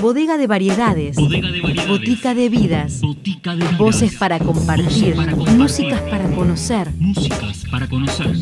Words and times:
Bodega 0.00 0.36
de 0.36 0.46
variedades. 0.46 1.16
Bodega 1.16 1.50
de 1.50 1.62
variedades. 1.62 1.88
Botica 1.88 2.34
de 2.34 2.48
vidas. 2.50 3.00
Botica 3.00 3.50
de 3.52 3.56
vidas. 3.56 3.78
Voces 3.78 4.14
para 4.16 4.38
compartir. 4.38 5.14
Voces 5.14 5.16
para 5.16 5.32
compartir. 5.32 5.58
Músicas 5.58 6.00
para 6.02 6.28
conocer. 6.28 6.92
Músicas 6.98 7.64
para 7.70 7.88
conocer. 7.88 8.36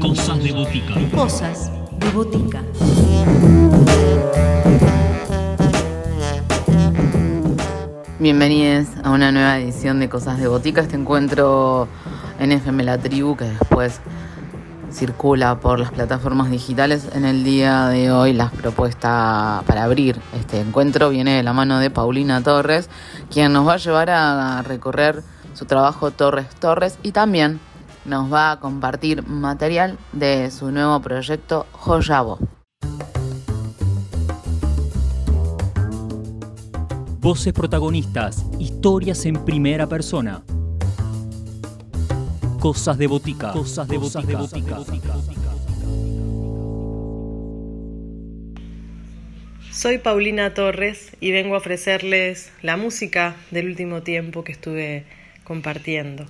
Cosas 0.00 0.42
de 0.42 0.52
botica. 0.52 0.94
Cosas 1.14 1.70
de 2.00 2.10
botica. 2.10 2.62
Bienvenidos 8.18 8.88
a 9.04 9.10
una 9.10 9.30
nueva 9.30 9.58
edición 9.60 10.00
de 10.00 10.08
Cosas 10.08 10.40
de 10.40 10.48
Botica. 10.48 10.80
Este 10.80 10.96
encuentro 10.96 11.86
en 12.40 12.50
FM 12.50 12.82
La 12.82 12.98
Tribu 12.98 13.36
que 13.36 13.44
después 13.44 14.00
circula 14.98 15.60
por 15.60 15.78
las 15.78 15.92
plataformas 15.92 16.50
digitales. 16.50 17.08
En 17.14 17.24
el 17.24 17.44
día 17.44 17.86
de 17.86 18.10
hoy 18.10 18.32
la 18.32 18.50
propuesta 18.50 19.62
para 19.64 19.84
abrir 19.84 20.20
este 20.34 20.60
encuentro 20.60 21.10
viene 21.10 21.36
de 21.36 21.44
la 21.44 21.52
mano 21.52 21.78
de 21.78 21.88
Paulina 21.88 22.42
Torres, 22.42 22.90
quien 23.30 23.52
nos 23.52 23.66
va 23.66 23.74
a 23.74 23.76
llevar 23.76 24.10
a 24.10 24.60
recorrer 24.62 25.22
su 25.54 25.66
trabajo 25.66 26.10
Torres 26.10 26.48
Torres 26.56 26.98
y 27.04 27.12
también 27.12 27.60
nos 28.04 28.32
va 28.32 28.50
a 28.50 28.58
compartir 28.58 29.24
material 29.24 29.96
de 30.12 30.50
su 30.50 30.72
nuevo 30.72 31.00
proyecto 31.00 31.66
Joyabo. 31.72 32.38
Voces 37.20 37.52
protagonistas. 37.52 38.44
Historias 38.58 39.26
en 39.26 39.44
primera 39.44 39.86
persona. 39.86 40.42
Cosas 42.60 42.98
de 42.98 43.06
botica. 43.06 43.52
Cosas 43.52 43.86
de 43.86 43.98
botica. 43.98 44.40
Soy 49.70 49.98
Paulina 49.98 50.54
Torres 50.54 51.12
y 51.20 51.30
vengo 51.30 51.54
a 51.54 51.58
ofrecerles 51.58 52.50
la 52.62 52.76
música 52.76 53.36
del 53.52 53.66
último 53.66 54.02
tiempo 54.02 54.42
que 54.42 54.50
estuve 54.50 55.04
compartiendo. 55.44 56.26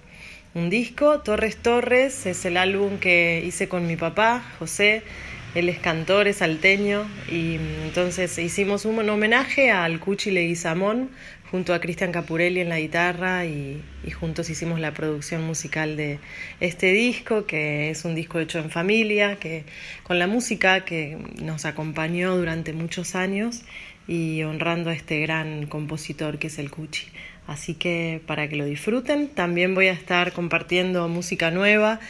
Un 0.52 0.68
disco, 0.68 1.20
Torres 1.20 1.56
Torres, 1.56 2.26
es 2.26 2.44
el 2.44 2.58
álbum 2.58 2.98
que 2.98 3.42
hice 3.46 3.68
con 3.68 3.86
mi 3.86 3.96
papá, 3.96 4.42
José. 4.58 5.02
Él 5.54 5.70
es 5.70 5.78
cantor, 5.78 6.28
es 6.28 6.36
salteño 6.36 7.06
y 7.32 7.54
entonces 7.84 8.38
hicimos 8.38 8.84
un 8.84 9.08
homenaje 9.08 9.70
al 9.70 9.98
Cuchi 9.98 10.30
Leguizamón 10.30 11.08
junto 11.50 11.74
a 11.74 11.80
Cristian 11.80 12.12
Capurelli 12.12 12.60
en 12.60 12.68
la 12.68 12.78
guitarra 12.78 13.46
y, 13.46 13.82
y, 14.04 14.10
juntos 14.10 14.50
hicimos 14.50 14.80
la 14.80 14.92
producción 14.92 15.42
musical 15.44 15.96
de 15.96 16.18
este 16.60 16.92
disco, 16.92 17.46
que 17.46 17.90
es 17.90 18.04
un 18.04 18.14
disco 18.14 18.38
hecho 18.38 18.58
en 18.58 18.70
familia, 18.70 19.36
que 19.36 19.64
con 20.02 20.18
la 20.18 20.26
música 20.26 20.84
que 20.84 21.18
nos 21.42 21.64
acompañó 21.64 22.36
durante 22.36 22.72
muchos 22.72 23.14
años 23.14 23.62
y 24.06 24.42
honrando 24.42 24.90
a 24.90 24.94
este 24.94 25.20
gran 25.20 25.66
compositor 25.66 26.38
que 26.38 26.48
es 26.48 26.58
el 26.58 26.70
Cuchi. 26.70 27.06
Así 27.46 27.74
que 27.74 28.20
para 28.26 28.48
que 28.48 28.56
lo 28.56 28.64
disfruten, 28.64 29.28
también 29.28 29.74
voy 29.74 29.88
a 29.88 29.92
estar 29.92 30.32
compartiendo 30.32 31.08
música 31.08 31.50
nueva, 31.50 32.00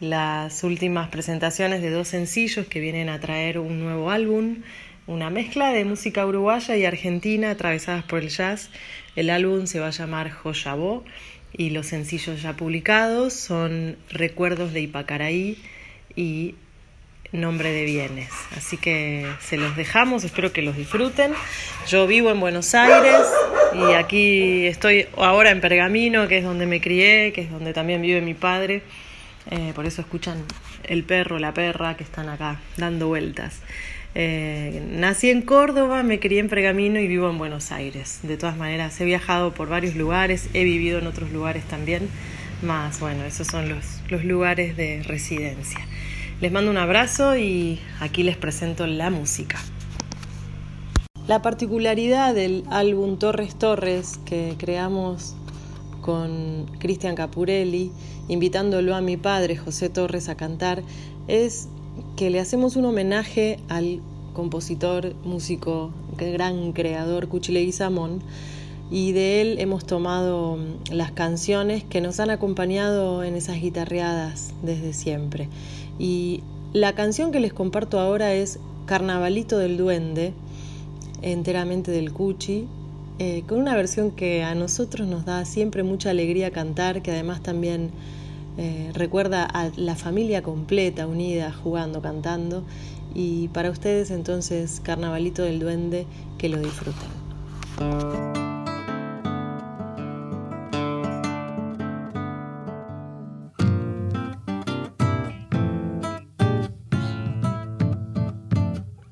las 0.00 0.62
últimas 0.64 1.08
presentaciones 1.08 1.82
de 1.82 1.90
dos 1.90 2.08
sencillos 2.08 2.66
que 2.66 2.80
vienen 2.80 3.08
a 3.08 3.18
traer 3.18 3.58
un 3.58 3.80
nuevo 3.80 4.10
álbum 4.10 4.62
una 5.08 5.30
mezcla 5.30 5.72
de 5.72 5.86
música 5.86 6.24
uruguaya 6.26 6.76
y 6.76 6.84
argentina 6.84 7.50
atravesadas 7.50 8.04
por 8.04 8.20
el 8.20 8.28
jazz. 8.28 8.68
El 9.16 9.30
álbum 9.30 9.66
se 9.66 9.80
va 9.80 9.88
a 9.88 9.90
llamar 9.90 10.30
Joyabó 10.30 11.02
y 11.52 11.70
los 11.70 11.86
sencillos 11.86 12.42
ya 12.42 12.52
publicados 12.52 13.32
son 13.32 13.96
Recuerdos 14.10 14.74
de 14.74 14.82
Ipacaraí 14.82 15.56
y 16.14 16.56
Nombre 17.32 17.72
de 17.72 17.84
Bienes. 17.84 18.30
Así 18.54 18.76
que 18.76 19.26
se 19.40 19.56
los 19.56 19.76
dejamos, 19.76 20.24
espero 20.24 20.52
que 20.52 20.60
los 20.60 20.76
disfruten. 20.76 21.32
Yo 21.88 22.06
vivo 22.06 22.30
en 22.30 22.40
Buenos 22.40 22.74
Aires 22.74 23.26
y 23.74 23.94
aquí 23.94 24.66
estoy 24.66 25.06
ahora 25.16 25.50
en 25.50 25.62
Pergamino, 25.62 26.28
que 26.28 26.38
es 26.38 26.44
donde 26.44 26.66
me 26.66 26.82
crié, 26.82 27.32
que 27.32 27.40
es 27.40 27.50
donde 27.50 27.72
también 27.72 28.02
vive 28.02 28.20
mi 28.20 28.34
padre. 28.34 28.82
Eh, 29.50 29.72
por 29.74 29.86
eso 29.86 30.02
escuchan 30.02 30.44
el 30.84 31.02
perro, 31.04 31.38
la 31.38 31.54
perra 31.54 31.96
que 31.96 32.04
están 32.04 32.28
acá 32.28 32.60
dando 32.76 33.08
vueltas. 33.08 33.62
Eh, 34.14 34.82
nací 34.90 35.30
en 35.30 35.42
Córdoba, 35.42 36.02
me 36.02 36.18
crié 36.18 36.40
en 36.40 36.48
Pergamino 36.48 36.98
y 36.98 37.06
vivo 37.06 37.28
en 37.30 37.38
Buenos 37.38 37.72
Aires. 37.72 38.20
De 38.22 38.36
todas 38.36 38.56
maneras, 38.56 39.00
he 39.00 39.04
viajado 39.04 39.52
por 39.52 39.68
varios 39.68 39.94
lugares, 39.94 40.48
he 40.54 40.64
vivido 40.64 40.98
en 40.98 41.06
otros 41.06 41.30
lugares 41.30 41.64
también, 41.64 42.08
más 42.62 43.00
bueno, 43.00 43.24
esos 43.24 43.46
son 43.46 43.68
los, 43.68 44.00
los 44.08 44.24
lugares 44.24 44.76
de 44.76 45.02
residencia. 45.02 45.80
Les 46.40 46.52
mando 46.52 46.70
un 46.70 46.78
abrazo 46.78 47.36
y 47.36 47.80
aquí 48.00 48.22
les 48.22 48.36
presento 48.36 48.86
la 48.86 49.10
música. 49.10 49.58
La 51.26 51.42
particularidad 51.42 52.34
del 52.34 52.64
álbum 52.70 53.18
Torres 53.18 53.58
Torres 53.58 54.18
que 54.24 54.54
creamos 54.56 55.34
con 56.00 56.66
Cristian 56.78 57.14
Capurelli, 57.14 57.92
invitándolo 58.28 58.94
a 58.94 59.02
mi 59.02 59.18
padre 59.18 59.56
José 59.56 59.90
Torres 59.90 60.30
a 60.30 60.36
cantar, 60.36 60.82
es 61.26 61.68
que 62.16 62.30
le 62.30 62.40
hacemos 62.40 62.76
un 62.76 62.84
homenaje 62.84 63.58
al 63.68 64.00
compositor, 64.32 65.14
músico, 65.24 65.90
gran 66.16 66.72
creador 66.72 67.28
Cuchi 67.28 67.52
Leguizamón 67.52 68.22
y 68.90 69.12
de 69.12 69.40
él 69.40 69.58
hemos 69.58 69.84
tomado 69.84 70.56
mm, 70.56 70.92
las 70.92 71.12
canciones 71.12 71.84
que 71.84 72.00
nos 72.00 72.20
han 72.20 72.30
acompañado 72.30 73.22
en 73.24 73.34
esas 73.34 73.60
guitarreadas 73.60 74.54
desde 74.62 74.92
siempre. 74.92 75.48
Y 75.98 76.42
la 76.72 76.94
canción 76.94 77.32
que 77.32 77.40
les 77.40 77.52
comparto 77.52 77.98
ahora 78.00 78.34
es 78.34 78.58
Carnavalito 78.86 79.58
del 79.58 79.76
Duende, 79.76 80.32
enteramente 81.22 81.90
del 81.90 82.12
Cuchi, 82.12 82.66
eh, 83.18 83.42
con 83.46 83.58
una 83.58 83.74
versión 83.74 84.12
que 84.12 84.44
a 84.44 84.54
nosotros 84.54 85.08
nos 85.08 85.24
da 85.24 85.44
siempre 85.44 85.82
mucha 85.82 86.10
alegría 86.10 86.50
cantar, 86.50 87.02
que 87.02 87.10
además 87.10 87.42
también 87.42 87.90
eh, 88.58 88.90
recuerda 88.92 89.44
a 89.44 89.70
la 89.76 89.94
familia 89.94 90.42
completa, 90.42 91.06
unida, 91.06 91.52
jugando, 91.52 92.02
cantando. 92.02 92.64
Y 93.14 93.48
para 93.48 93.70
ustedes 93.70 94.10
entonces, 94.10 94.80
Carnavalito 94.82 95.42
del 95.42 95.60
Duende, 95.60 96.06
que 96.38 96.48
lo 96.48 96.58
disfruten. 96.58 97.08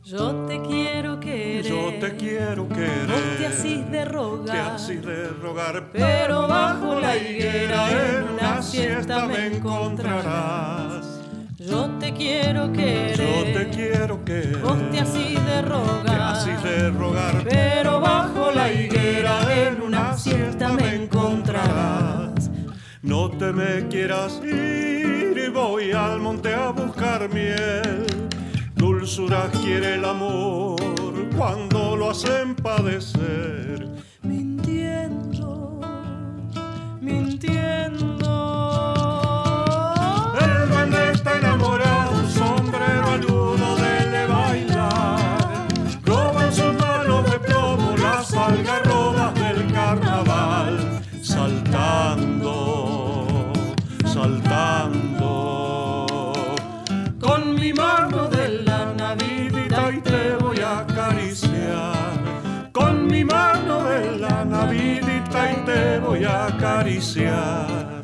Yo 0.05 0.35
te 0.47 0.61
quiero 0.62 0.96
querer. 1.37 1.63
Yo 1.63 1.95
te 2.01 2.17
quiero 2.17 2.69
querer. 2.69 3.07
Vos 3.07 3.39
te 3.39 3.47
asís 3.47 3.91
de 3.91 4.05
rogar. 4.05 4.55
Te 4.55 4.59
asís 4.59 5.03
de 5.05 5.29
rogar. 5.29 5.91
Pero 5.93 6.49
bajo 6.49 7.01
la 7.01 7.17
higuera 7.17 7.91
en 7.91 8.29
una 8.35 8.63
siesta 8.63 9.27
me 9.27 9.47
encontrarás. 9.47 11.21
Yo 11.59 11.91
te 11.99 12.13
quiero 12.13 12.73
querer. 12.73 13.17
Yo 13.17 13.53
te 13.53 13.69
quiero 13.71 14.25
querer. 14.25 14.59
Vos 14.59 14.91
te 14.91 15.01
asís 15.01 15.47
de 15.47 15.63
rogar. 15.63 16.63
Te 16.63 16.69
de 16.69 16.91
rogar. 16.91 17.45
Pero 17.49 18.01
bajo 18.01 18.53
la 18.53 18.73
higuera 18.73 19.41
en 19.55 19.83
una 19.83 20.17
siesta 20.17 20.69
me 20.69 20.95
encontrarás. 20.95 22.51
No 23.03 23.31
te 23.31 23.53
me 23.53 23.87
quieras 23.89 24.41
ir 24.43 25.43
y 25.47 25.49
voy 25.49 25.93
al 25.93 26.19
monte 26.21 26.53
a 26.55 26.71
buscar 26.71 27.29
miel. 27.33 28.07
Dulzura 28.75 29.49
quiere 29.63 29.95
el 29.95 30.05
amor 30.05 31.06
cuando 31.37 31.97
lo 31.97 32.11
hacen 32.11 32.55
padecer. 32.57 33.87
Mintiendo, 34.23 35.81
mintiendo. 37.01 38.16
Navidita 64.46 65.52
y 65.52 65.56
te 65.64 65.98
voy 65.98 66.25
a 66.25 66.46
acariciar. 66.46 68.02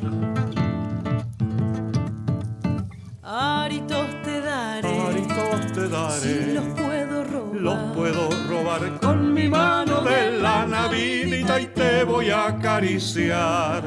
Aritos 3.23 4.07
te 4.23 4.41
daré. 4.41 4.99
Aritos 4.99 5.71
te 5.73 5.87
daré. 5.89 6.19
Si 6.19 6.53
los 6.53 6.65
puedo 6.79 7.23
robar. 7.23 7.61
Los 7.61 7.95
puedo 7.95 8.29
robar 8.49 8.99
con 8.99 9.33
mi 9.33 9.47
mano 9.47 10.01
de 10.01 10.37
la 10.39 10.65
navidita 10.65 11.59
y 11.59 11.67
te 11.67 12.03
voy 12.03 12.29
a 12.29 12.47
acariciar. 12.47 13.83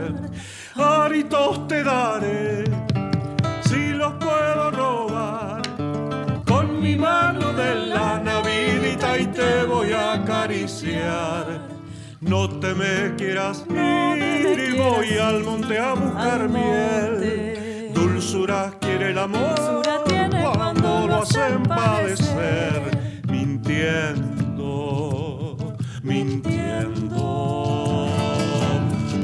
Aritos 0.74 1.68
te 1.68 1.84
daré. 1.84 2.64
Si 3.68 3.90
los 3.90 4.14
puedo 4.14 4.70
robar 4.70 5.62
con 6.46 6.80
mi 6.80 6.96
mano 6.96 7.52
de 7.52 7.74
la 7.86 8.18
navidita 8.18 9.18
y 9.18 9.26
te 9.26 9.64
voy 9.64 9.92
a 9.92 10.14
acariciar. 10.14 11.75
No 12.26 12.48
te 12.48 12.74
me 12.74 13.14
quieras 13.16 13.64
ir 13.70 14.58
y 14.58 14.76
voy 14.76 15.16
al 15.18 15.44
monte 15.44 15.78
a 15.78 15.94
buscar 15.94 16.48
miel. 16.48 17.92
Dulzura 17.94 18.72
quiere 18.80 19.10
el 19.10 19.18
amor 19.18 19.82
cuando 20.54 21.06
lo 21.06 21.22
hacen 21.22 21.62
padecer, 21.62 22.82
mintiendo, 23.28 24.66
mintiendo. 26.02 27.28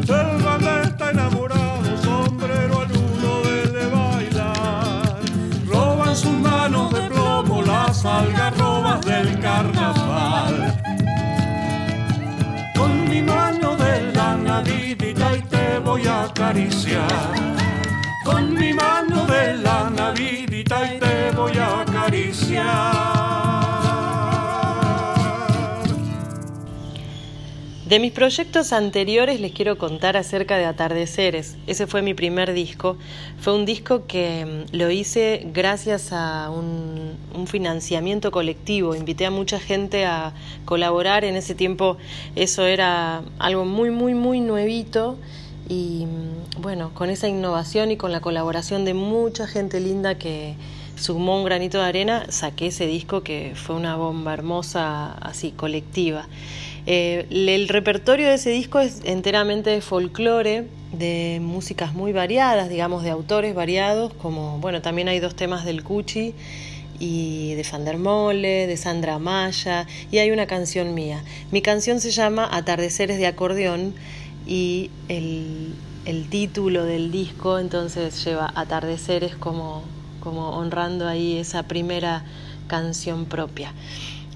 El 0.02 0.42
banda 0.42 0.82
está 0.82 1.10
enamorado, 1.10 1.96
sombrero 2.02 2.80
al 2.80 2.92
uno 2.92 3.42
de 3.72 3.86
bailar. 3.86 5.20
Roban 5.66 6.14
sus 6.16 6.32
manos 6.32 6.92
de 6.92 7.08
plomo 7.08 7.62
las 7.62 8.04
algarrobas 8.04 9.00
del 9.04 9.40
carnaval 9.40 10.71
voy 15.92 16.06
a 16.06 16.22
acariciar. 16.22 17.34
Con 18.24 18.54
mi 18.54 18.72
mano 18.72 19.26
de 19.26 19.58
la 19.58 19.90
navidita 19.90 20.94
y 20.94 20.98
te 20.98 21.30
voy 21.36 21.52
a 21.58 21.82
acariciar. 21.82 23.12
De 27.84 27.98
mis 27.98 28.12
proyectos 28.12 28.72
anteriores 28.72 29.38
les 29.38 29.52
quiero 29.52 29.76
contar 29.76 30.16
acerca 30.16 30.56
de 30.56 30.64
Atardeceres. 30.64 31.58
Ese 31.66 31.86
fue 31.86 32.00
mi 32.00 32.14
primer 32.14 32.54
disco. 32.54 32.96
Fue 33.38 33.54
un 33.54 33.66
disco 33.66 34.06
que 34.06 34.46
mm, 34.46 34.74
lo 34.74 34.90
hice 34.90 35.46
gracias 35.52 36.10
a 36.12 36.48
un, 36.48 37.20
financiamiento 37.46 38.30
colectivo. 38.30 38.94
Invité 38.94 39.26
a 39.26 39.30
mucha 39.30 39.60
gente 39.60 40.06
a 40.06 40.32
colaborar. 40.64 41.22
En 41.24 41.36
ese 41.36 41.54
tiempo 41.54 41.98
eso 42.34 42.64
era 42.64 43.24
algo 43.38 43.66
muy, 43.66 43.90
muy, 43.90 44.14
muy 44.14 44.40
nuevito. 44.40 45.18
Y 45.72 46.06
bueno, 46.58 46.90
con 46.92 47.08
esa 47.08 47.28
innovación 47.28 47.90
y 47.90 47.96
con 47.96 48.12
la 48.12 48.20
colaboración 48.20 48.84
de 48.84 48.92
mucha 48.92 49.46
gente 49.46 49.80
linda 49.80 50.18
que 50.18 50.54
sumó 50.96 51.38
un 51.38 51.46
granito 51.46 51.78
de 51.78 51.84
arena, 51.84 52.26
saqué 52.28 52.66
ese 52.66 52.86
disco 52.86 53.22
que 53.22 53.54
fue 53.54 53.74
una 53.74 53.96
bomba 53.96 54.34
hermosa, 54.34 55.12
así, 55.12 55.50
colectiva. 55.50 56.28
Eh, 56.84 57.26
el 57.30 57.68
repertorio 57.68 58.28
de 58.28 58.34
ese 58.34 58.50
disco 58.50 58.80
es 58.80 59.00
enteramente 59.04 59.70
de 59.70 59.80
folclore, 59.80 60.66
de 60.92 61.38
músicas 61.40 61.94
muy 61.94 62.12
variadas, 62.12 62.68
digamos, 62.68 63.02
de 63.02 63.08
autores 63.08 63.54
variados, 63.54 64.12
como, 64.12 64.58
bueno, 64.58 64.82
también 64.82 65.08
hay 65.08 65.20
dos 65.20 65.34
temas 65.34 65.64
del 65.64 65.82
Cuchi 65.82 66.34
y 66.98 67.54
de 67.54 67.64
Fandermole, 67.64 68.66
de 68.66 68.76
Sandra 68.76 69.18
Maya, 69.18 69.86
y 70.10 70.18
hay 70.18 70.32
una 70.32 70.46
canción 70.46 70.92
mía. 70.92 71.24
Mi 71.50 71.62
canción 71.62 71.98
se 71.98 72.10
llama 72.10 72.46
Atardeceres 72.52 73.16
de 73.16 73.26
acordeón 73.26 73.94
y 74.46 74.90
el, 75.08 75.74
título 76.30 76.84
del 76.84 77.12
disco 77.12 77.58
entonces 77.58 78.24
lleva 78.24 78.52
Atardeceres 78.54 79.36
como, 79.36 79.82
como 80.20 80.50
honrando 80.50 81.06
ahí 81.06 81.36
esa 81.36 81.64
primera 81.64 82.24
canción 82.66 83.26
propia. 83.26 83.72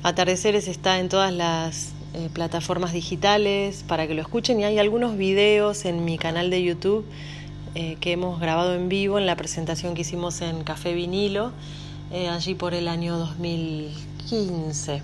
Atardeceres 0.03 0.69
está 0.69 0.99
en 1.01 1.09
todas 1.09 1.33
las 1.33 1.93
eh, 2.15 2.29
plataformas 2.33 2.93
digitales 2.93 3.85
para 3.87 4.07
que 4.07 4.15
lo 4.15 4.23
escuchen 4.23 4.61
y 4.61 4.65
hay 4.65 4.79
algunos 4.79 5.17
videos 5.17 5.85
en 5.85 6.05
mi 6.05 6.19
canal 6.19 6.51
de 6.51 6.63
YouTube 6.63 7.05
eh, 7.75 7.97
que 8.01 8.13
hemos 8.13 8.41
grabado 8.41 8.75
en 8.75 8.89
vivo 8.89 9.19
en 9.19 9.27
la 9.27 9.37
presentación 9.37 9.95
que 9.95 10.03
hicimos 10.03 10.41
en 10.41 10.65
Café 10.65 10.95
Vinilo 10.95 11.53
eh, 12.13 12.29
allí 12.29 12.55
por 12.55 12.75
el 12.75 12.89
año 12.89 13.19
2015. 13.19 15.03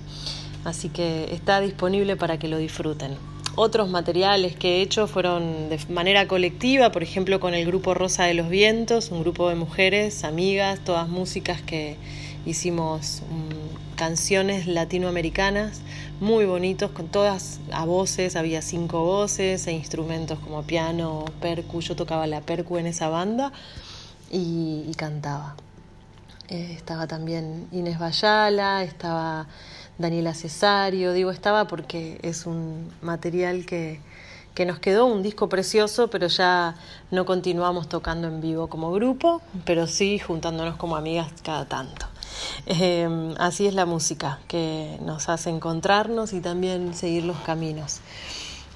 Así 0.64 0.88
que 0.88 1.34
está 1.34 1.60
disponible 1.60 2.16
para 2.16 2.38
que 2.38 2.48
lo 2.48 2.58
disfruten. 2.58 3.31
Otros 3.54 3.90
materiales 3.90 4.56
que 4.56 4.78
he 4.78 4.82
hecho 4.82 5.06
fueron 5.06 5.68
de 5.68 5.78
manera 5.90 6.26
colectiva, 6.26 6.90
por 6.90 7.02
ejemplo 7.02 7.38
con 7.38 7.52
el 7.52 7.66
grupo 7.66 7.92
Rosa 7.92 8.24
de 8.24 8.32
los 8.32 8.48
Vientos, 8.48 9.10
un 9.10 9.20
grupo 9.20 9.50
de 9.50 9.56
mujeres, 9.56 10.24
amigas, 10.24 10.80
todas 10.80 11.06
músicas 11.06 11.60
que 11.60 11.98
hicimos 12.46 13.20
mm, 13.20 13.96
canciones 13.96 14.66
latinoamericanas 14.66 15.82
muy 16.18 16.46
bonitos, 16.46 16.92
con 16.92 17.08
todas 17.08 17.60
a 17.72 17.84
voces, 17.84 18.36
había 18.36 18.62
cinco 18.62 19.04
voces 19.04 19.66
e 19.66 19.72
instrumentos 19.72 20.38
como 20.38 20.62
piano, 20.62 21.24
percu, 21.40 21.80
yo 21.80 21.94
tocaba 21.94 22.26
la 22.26 22.40
percu 22.40 22.78
en 22.78 22.86
esa 22.86 23.08
banda 23.08 23.52
y, 24.30 24.90
cantaba. 24.96 25.56
Eh, 26.48 26.72
estaba 26.74 27.06
también 27.06 27.66
Inés 27.72 27.98
Bayala, 27.98 28.82
estaba 28.82 29.46
Daniela 29.98 30.34
Cesario, 30.34 31.12
digo 31.12 31.30
estaba 31.30 31.66
porque 31.66 32.18
es 32.22 32.46
un 32.46 32.90
material 33.02 33.66
que, 33.66 34.00
que 34.54 34.66
nos 34.66 34.78
quedó 34.78 35.06
un 35.06 35.22
disco 35.22 35.48
precioso, 35.48 36.08
pero 36.08 36.26
ya 36.28 36.76
no 37.10 37.24
continuamos 37.24 37.88
tocando 37.88 38.28
en 38.28 38.40
vivo 38.40 38.68
como 38.68 38.92
grupo, 38.92 39.40
pero 39.64 39.86
sí 39.86 40.18
juntándonos 40.18 40.76
como 40.76 40.96
amigas 40.96 41.28
cada 41.42 41.66
tanto. 41.66 42.06
Em, 42.66 43.34
así 43.38 43.66
es 43.66 43.74
la 43.74 43.86
música, 43.86 44.38
que 44.48 44.98
nos 45.04 45.28
hace 45.28 45.50
encontrarnos 45.50 46.32
y 46.32 46.40
también 46.40 46.94
seguir 46.94 47.24
los 47.24 47.38
caminos. 47.38 48.00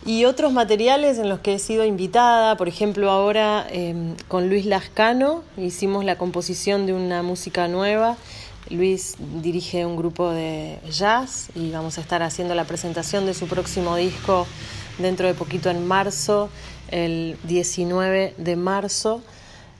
Y 0.04 0.24
otros 0.24 0.52
materiales 0.52 1.18
en 1.18 1.28
los 1.28 1.40
que 1.40 1.54
he 1.54 1.58
sido 1.58 1.84
invitada, 1.84 2.56
por 2.56 2.68
ejemplo 2.68 3.10
ahora 3.10 3.66
em, 3.70 4.14
con 4.28 4.48
Luis 4.48 4.64
Lascano 4.64 5.42
hicimos 5.56 6.04
la 6.04 6.16
composición 6.16 6.86
de 6.86 6.92
una 6.92 7.22
música 7.22 7.66
nueva. 7.66 8.16
Luis 8.70 9.16
dirige 9.18 9.86
un 9.86 9.96
grupo 9.96 10.30
de 10.30 10.78
jazz 10.90 11.48
y 11.54 11.70
vamos 11.70 11.98
a 11.98 12.00
estar 12.00 12.22
haciendo 12.22 12.54
la 12.54 12.64
presentación 12.64 13.26
de 13.26 13.34
su 13.34 13.46
próximo 13.46 13.96
disco 13.96 14.46
dentro 14.98 15.26
de 15.26 15.34
poquito 15.34 15.70
en 15.70 15.86
marzo, 15.86 16.48
el 16.90 17.38
19 17.44 18.34
de 18.36 18.56
marzo. 18.56 19.22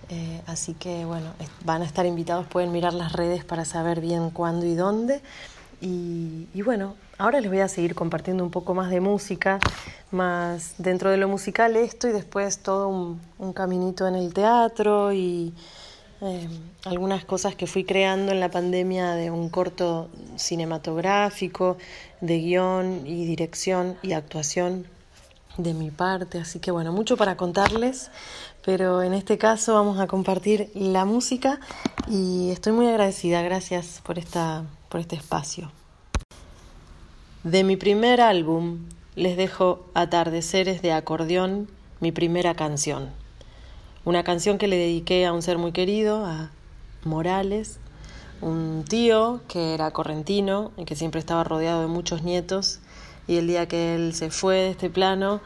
Eh, 0.09 0.41
así 0.47 0.75
que 0.75 1.05
bueno, 1.05 1.33
van 1.65 1.83
a 1.83 1.85
estar 1.85 2.07
invitados, 2.07 2.47
pueden 2.47 2.71
mirar 2.71 2.95
las 2.95 3.13
redes 3.13 3.45
para 3.45 3.65
saber 3.65 4.01
bien 4.01 4.31
cuándo 4.31 4.67
y 4.67 4.75
dónde. 4.75 5.21
Y, 5.81 6.63
bueno, 6.63 6.95
ahora 7.19 7.41
les 7.41 7.51
voy 7.51 7.61
a 7.61 7.69
seguir 7.69 7.95
compartiendo 7.95 8.43
un 8.43 8.51
poco 8.51 8.75
más 8.75 8.91
de 8.91 9.01
música, 9.01 9.59
más 10.11 10.75
dentro 10.79 11.11
de 11.11 11.19
lo 11.19 11.29
musical 11.29 11.77
esto 11.77 12.09
y 12.09 12.13
después 12.13 12.61
todo 12.61 12.89
un, 12.89 13.53
caminito 13.53 14.07
en 14.09 14.15
el 14.15 14.33
teatro 14.33 15.13
y 15.13 15.53
eh, 16.21 16.49
algunas 16.85 17.25
cosas 17.25 17.55
que 17.55 17.67
fui 17.67 17.85
creando 17.85 18.33
en 18.33 18.41
la 18.41 18.51
pandemia 18.51 19.15
de 19.15 19.31
un 19.31 19.49
corto 19.49 20.09
cinematográfico, 20.37 21.77
de 22.21 22.39
guion 22.39 23.07
y 23.07 23.25
dirección 23.27 23.97
y 24.03 24.13
actuación 24.13 24.87
de 25.59 25.75
mi 25.75 25.91
parte. 25.91 26.39
Así 26.39 26.59
que 26.59 26.71
bueno, 26.71 26.93
mucho 26.93 27.17
para 27.17 27.37
contarles 27.37 28.11
pero 28.67 29.05
en 29.05 29.15
este 29.15 29.39
caso 29.39 29.75
vamos 29.75 30.01
a 30.01 30.09
compartir 30.09 30.73
la 30.75 31.05
música 31.05 31.61
y 32.09 32.51
estoy 32.51 32.73
muy 32.73 32.89
agradecida, 32.89 33.41
gracias 33.41 34.03
por, 34.05 34.19
esta, 34.19 34.65
por 34.89 35.01
este 35.01 35.15
espacio. 35.15 35.71
De 37.45 37.63
mi 37.63 37.77
primer 37.77 38.21
álbum 38.21 38.81
les 39.15 39.37
dejo 39.37 39.87
Atardeceres 39.95 40.83
de 40.83 40.91
acordeón, 40.91 41.71
mi 42.01 42.11
primera 42.11 42.55
canción. 42.55 43.11
Una 44.07 44.23
canción 44.23 44.57
que 44.57 44.69
le 44.69 44.77
dediqué 44.77 45.27
a 45.27 45.33
un 45.33 45.43
ser 45.43 45.59
muy 45.59 45.73
querido, 45.73 46.25
a 46.25 46.53
Morales, 47.03 47.81
un 48.41 48.85
tío 48.89 49.41
que 49.49 49.75
era 49.75 49.91
correntino 49.91 50.71
y 50.77 50.85
que 50.85 50.95
siempre 50.95 51.19
estaba 51.19 51.43
rodeado 51.43 51.81
de 51.81 51.89
muchos 51.89 52.23
nietos 52.23 52.79
y 53.27 53.39
el 53.39 53.49
día 53.49 53.67
que 53.67 53.97
él 53.97 54.15
se 54.15 54.31
fue 54.31 54.59
de 54.59 54.71
este 54.71 54.91
plano 54.91 55.41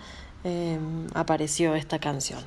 eh, 0.44 0.78
apareció 1.14 1.74
esta 1.74 2.00
canción. 2.00 2.40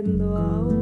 comprendo 0.00 0.34
ahora. 0.34 0.79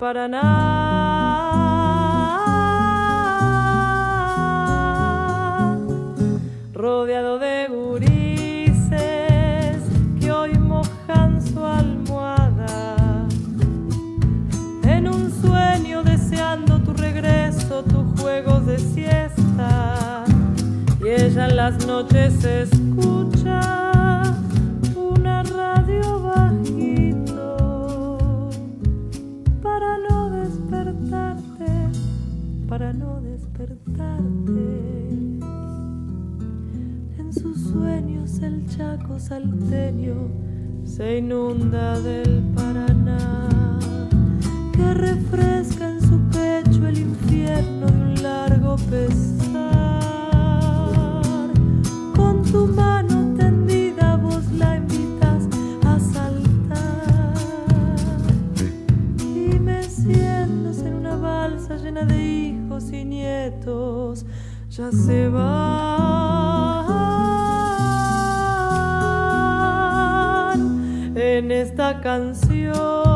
Paraná, 0.00 0.40
rodeado 6.72 7.38
de 7.38 7.68
gurises 7.68 8.96
que 10.18 10.32
hoy 10.32 10.54
mojan 10.54 11.42
su 11.42 11.62
almohada 11.62 13.26
en 14.84 15.06
un 15.06 15.30
sueño 15.30 16.02
deseando 16.02 16.78
tu 16.80 16.94
regreso, 16.94 17.84
tus 17.84 18.18
juegos 18.22 18.64
de 18.64 18.78
siesta. 18.78 20.24
Y 21.04 21.08
ella 21.08 21.46
en 21.46 21.56
las 21.56 21.86
noches 21.86 22.42
escucha 22.42 23.99
chaco 38.80 39.18
salteño 39.18 40.30
se 40.84 41.18
inunda 41.18 42.00
del 42.00 42.42
Paraná 42.56 43.78
que 44.72 44.94
refresca 44.94 45.90
en 45.90 46.00
su 46.00 46.18
pecho 46.30 46.86
el 46.88 46.98
infierno 46.98 47.86
de 47.88 48.02
un 48.08 48.22
largo 48.22 48.76
pesar. 48.90 49.60
Con 52.16 52.42
tu 52.50 52.68
mano 52.68 53.34
tendida 53.36 54.16
vos 54.16 54.50
la 54.52 54.76
invitas 54.76 55.42
a 55.84 56.00
saltar 56.00 57.34
y 59.18 59.58
meciéndose 59.58 60.88
en 60.88 60.94
una 60.94 61.16
balsa 61.16 61.76
llena 61.76 62.04
de 62.06 62.18
hijos 62.18 62.90
y 62.92 63.04
nietos 63.04 64.24
ya 64.70 64.90
se 64.90 65.28
van 65.28 66.79
en 71.40 71.50
esta 71.52 72.02
canción 72.02 73.09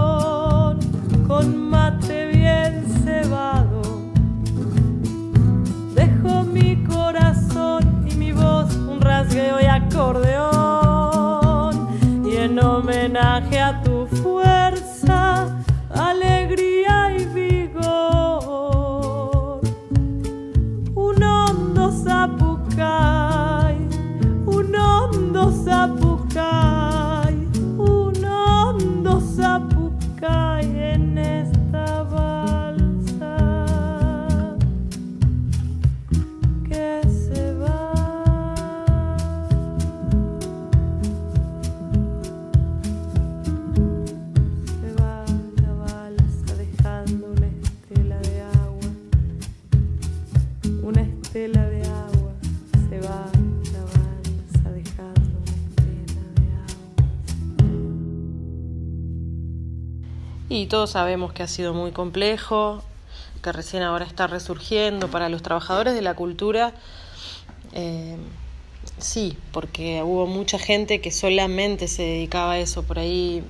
Sabemos 60.86 61.32
que 61.32 61.42
ha 61.44 61.48
sido 61.48 61.72
muy 61.72 61.92
complejo, 61.92 62.82
que 63.42 63.52
recién 63.52 63.82
ahora 63.84 64.04
está 64.04 64.26
resurgiendo 64.26 65.08
para 65.08 65.28
los 65.28 65.40
trabajadores 65.40 65.94
de 65.94 66.02
la 66.02 66.14
cultura. 66.14 66.74
eh, 67.72 68.16
sí, 68.98 69.36
porque 69.52 70.02
hubo 70.02 70.26
mucha 70.26 70.58
gente 70.58 71.00
que 71.00 71.10
solamente 71.10 71.88
se 71.88 72.02
dedicaba 72.02 72.52
a 72.52 72.58
eso. 72.58 72.82
Por 72.82 72.98
ahí, 72.98 73.42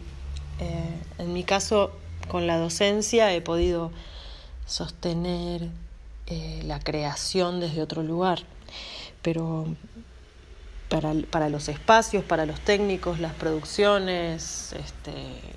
eh, 0.61 1.01
en 1.19 1.33
mi 1.33 1.45
caso, 1.45 1.93
con 2.29 2.47
la 2.47 2.59
docencia 2.59 3.33
he 3.33 3.41
podido 3.41 3.91
sostener 4.67 5.69
eh, 6.27 6.63
la 6.67 6.79
creación 6.81 7.61
desde 7.61 7.83
otro 7.83 8.03
lugar. 8.03 8.41
Pero 9.23 9.67
para, 10.89 11.13
para 11.31 11.49
los 11.49 11.69
espacios, 11.69 12.25
para 12.25 12.47
los 12.47 12.61
técnicos, 12.61 13.21
las 13.21 13.33
producciones 13.35 14.73
este, 14.73 15.13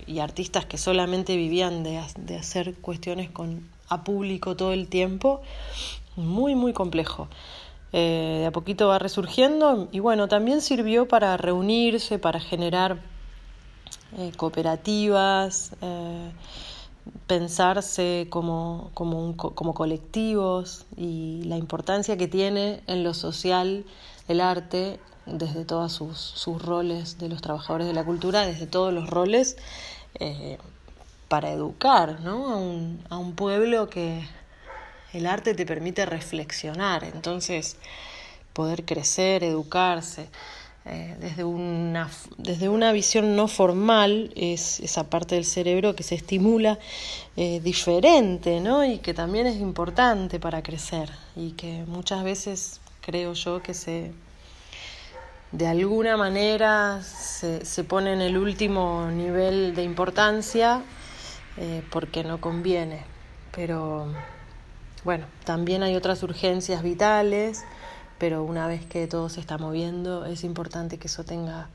y 0.05 0.19
artistas 0.19 0.65
que 0.65 0.77
solamente 0.77 1.35
vivían 1.35 1.83
de, 1.83 2.01
de 2.19 2.37
hacer 2.37 2.75
cuestiones 2.75 3.29
con, 3.29 3.67
a 3.89 4.03
público 4.03 4.55
todo 4.55 4.73
el 4.73 4.87
tiempo, 4.87 5.41
muy, 6.15 6.55
muy 6.55 6.73
complejo. 6.73 7.27
Eh, 7.93 8.39
de 8.41 8.45
a 8.45 8.51
poquito 8.51 8.89
va 8.89 8.99
resurgiendo 8.99 9.87
y 9.91 9.99
bueno, 9.99 10.27
también 10.27 10.61
sirvió 10.61 11.07
para 11.07 11.37
reunirse, 11.37 12.19
para 12.19 12.39
generar 12.39 13.01
eh, 14.17 14.31
cooperativas, 14.35 15.71
eh, 15.81 16.31
pensarse 17.27 18.27
como, 18.29 18.91
como, 18.93 19.37
como 19.37 19.73
colectivos 19.73 20.85
y 20.97 21.43
la 21.45 21.57
importancia 21.57 22.17
que 22.17 22.27
tiene 22.27 22.81
en 22.87 23.03
lo 23.03 23.13
social 23.13 23.85
el 24.27 24.41
arte 24.41 24.99
desde 25.27 25.65
todos 25.65 25.91
sus, 25.91 26.17
sus 26.17 26.61
roles 26.61 27.17
de 27.17 27.29
los 27.29 27.41
trabajadores 27.41 27.87
de 27.87 27.93
la 27.93 28.03
cultura, 28.03 28.45
desde 28.45 28.67
todos 28.67 28.93
los 28.93 29.09
roles, 29.09 29.57
eh, 30.19 30.57
para 31.27 31.51
educar 31.51 32.21
¿no? 32.21 32.49
a, 32.49 32.57
un, 32.57 33.03
a 33.09 33.17
un 33.17 33.33
pueblo 33.35 33.89
que 33.89 34.25
el 35.13 35.25
arte 35.25 35.53
te 35.53 35.65
permite 35.65 36.05
reflexionar, 36.05 37.03
entonces 37.03 37.77
poder 38.53 38.85
crecer, 38.85 39.43
educarse. 39.43 40.29
eh, 40.85 41.17
desde, 41.19 41.43
una, 41.43 42.09
desde 42.37 42.69
una 42.69 42.93
visión 42.93 43.35
no 43.35 43.47
formal 43.49 44.31
es 44.35 44.79
esa 44.79 45.09
parte 45.09 45.35
del 45.35 45.43
cerebro 45.43 45.95
que 45.95 46.03
se 46.03 46.15
estimula 46.15 46.79
eh, 47.35 47.59
diferente 47.61 48.61
¿no? 48.61 48.85
y 48.85 48.99
que 48.99 49.13
también 49.13 49.47
es 49.47 49.57
importante 49.57 50.39
para 50.39 50.63
crecer 50.63 51.09
y 51.35 51.51
que 51.51 51.83
muchas 51.87 52.23
veces 52.23 52.79
creo 53.01 53.33
yo 53.33 53.61
que 53.61 53.73
se 53.73 54.11
de 55.51 55.67
alguna 55.67 56.17
manera 56.17 57.01
se, 57.03 57.65
se 57.65 57.83
pone 57.83 58.13
en 58.13 58.21
el 58.21 58.37
último 58.37 59.09
nivel 59.11 59.75
de 59.75 59.83
importancia 59.83 60.81
eh, 61.57 61.83
porque 61.89 62.23
no 62.23 62.41
conviene 62.41 63.17
pero 63.57 64.05
bueno, 65.03 65.25
también 65.43 65.81
hay 65.81 65.95
otras 65.95 66.21
urgencias 66.21 66.83
vitales, 66.83 67.63
pero 68.19 68.43
una 68.43 68.67
vez 68.67 68.85
que 68.85 69.07
todo 69.07 69.29
se 69.29 69.39
está 69.39 69.57
moviendo 69.57 70.25
es 70.25 70.43
importante 70.43 70.99
que 70.99 71.07
eso 71.07 71.23
tenga 71.23 71.67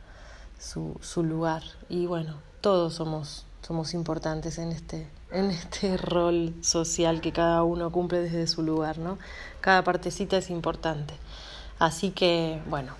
su, 0.61 0.97
su 1.01 1.25
lugar. 1.25 1.65
Y 1.89 2.07
bueno, 2.07 2.37
todos 2.61 2.95
somos, 2.95 3.47
somos 3.63 3.95
importantes 3.95 4.59
en 4.59 4.71
este, 4.71 5.09
en 5.33 5.51
este 5.51 5.97
rol 5.97 6.55
social 6.61 7.21
que 7.21 7.33
cada 7.33 7.65
uno 7.65 7.91
cumple 7.91 8.21
desde 8.21 8.47
su 8.47 8.63
lugar, 8.63 8.99
¿no? 8.99 9.19
Cada 9.61 9.83
partecita 9.83 10.37
es 10.37 10.51
importante. 10.51 11.15
Así 11.81 12.11
que, 12.11 12.63
bueno, 12.69 12.95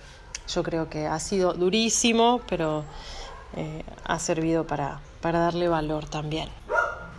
yo 0.47 0.63
creo 0.63 0.89
que 0.89 1.07
ha 1.07 1.19
sido 1.19 1.53
durísimo, 1.53 2.41
pero 2.47 2.83
eh, 3.55 3.83
ha 4.03 4.19
servido 4.19 4.65
para, 4.65 4.99
para 5.21 5.39
darle 5.39 5.67
valor 5.67 6.05
también. 6.05 6.49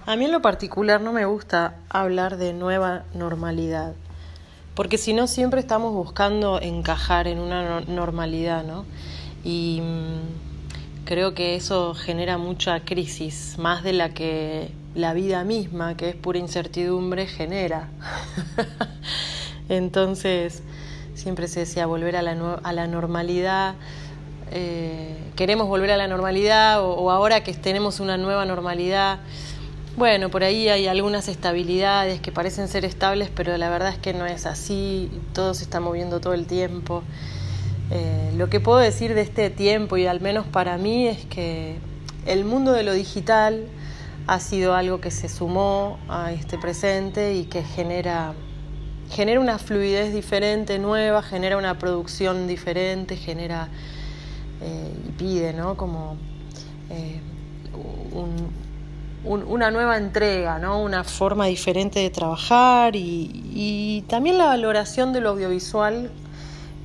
A 0.07 0.17
mí 0.17 0.27
en 0.27 0.33
lo 0.33 0.43
particular 0.43 1.01
no 1.01 1.13
me 1.13 1.25
gusta 1.25 1.77
hablar 1.89 2.37
de 2.37 2.53
nueva 2.53 3.05
normalidad, 3.15 3.95
porque 4.75 4.99
si 4.99 5.15
no 5.15 5.27
siempre 5.27 5.61
estamos 5.61 5.95
buscando 5.95 6.61
encajar 6.61 7.27
en 7.27 7.39
una 7.39 7.81
normalidad, 7.81 8.65
¿no? 8.65 8.85
Y 9.45 9.81
mm, 9.81 11.05
creo 11.07 11.35
que 11.35 11.55
eso 11.55 11.95
genera 11.95 12.37
mucha 12.37 12.81
crisis, 12.81 13.57
más 13.59 13.83
de 13.83 13.93
la 13.95 14.13
que 14.13 14.73
la 14.95 15.15
vida 15.15 15.45
misma, 15.45 15.97
que 15.97 16.11
es 16.11 16.17
pura 16.17 16.39
incertidumbre, 16.39 17.27
genera. 17.27 17.89
Entonces, 19.69 20.63
siempre 21.15 21.49
se 21.49 21.61
decía 21.61 21.87
volver 21.87 22.17
a 22.17 22.23
la, 22.23 22.61
a 22.63 22.73
la 22.73 22.87
normalidad. 22.87 23.75
Eh, 24.51 25.17
queremos 25.37 25.67
volver 25.67 25.91
a 25.91 25.97
la 25.97 26.07
normalidad 26.07 26.83
o, 26.83 27.11
ahora 27.11 27.43
que 27.43 27.55
tenemos 27.55 28.01
una 28.01 28.17
nueva 28.17 28.45
normalidad. 28.45 29.19
Bueno, 29.97 30.29
por 30.29 30.45
ahí 30.45 30.69
hay 30.69 30.87
algunas 30.87 31.29
estabilidades 31.29 32.21
que 32.21 32.33
parecen 32.33 32.69
ser 32.69 32.85
estables, 32.85 33.31
pero 33.35 33.57
la 33.57 33.71
verdad 33.71 33.91
es 33.91 33.99
que 33.99 34.13
no 34.13 34.27
es 34.27 34.45
así, 34.45 35.11
todo 35.33 35.55
se 35.55 35.65
está 35.65 35.81
moviendo 35.81 36.21
todo 36.21 36.35
el 36.35 36.47
tiempo. 36.47 37.03
Eh, 37.91 38.33
lo 38.37 38.49
que 38.51 38.61
puedo 38.61 38.79
decir 38.79 39.15
de 39.15 39.21
este 39.21 39.51
tiempo, 39.51 39.97
y 39.97 40.07
al 40.07 40.21
menos 40.21 40.47
para 40.47 40.79
mí, 40.79 41.07
es 41.07 41.25
que 41.27 41.77
el 42.27 42.45
mundo 42.45 42.73
de 42.73 42.83
lo 42.83 42.93
digital 42.93 43.67
ha 44.27 44.41
sido 44.41 44.75
algo 44.75 45.01
que 45.01 45.11
se 45.11 45.29
sumó 45.29 45.99
a 46.09 46.33
este 46.33 46.59
presente 46.59 47.35
y 47.35 47.45
que 47.45 47.63
genera, 47.63 48.35
genera 49.11 49.41
una 49.41 49.59
fluidez 49.59 50.13
diferente, 50.13 50.79
nueva, 50.79 51.23
genera 51.23 51.57
una 51.57 51.79
producción 51.79 52.47
diferente, 52.47 53.17
genera 53.17 53.69
eh, 54.61 54.93
y 55.09 55.13
pide, 55.13 55.53
¿no? 55.53 55.77
Como 55.77 56.17
eh, 56.91 57.21
un, 58.13 58.53
una 59.25 59.71
nueva 59.71 59.97
entrega, 59.97 60.59
¿no? 60.59 60.83
una 60.83 61.03
forma 61.03 61.47
diferente 61.47 62.01
de 62.01 62.11
trabajar 62.11 62.95
y, 62.95 64.05
también 64.09 64.37
la 64.37 64.47
valoración 64.47 65.13
de 65.13 65.21
lo 65.21 65.31
audiovisual, 65.31 66.11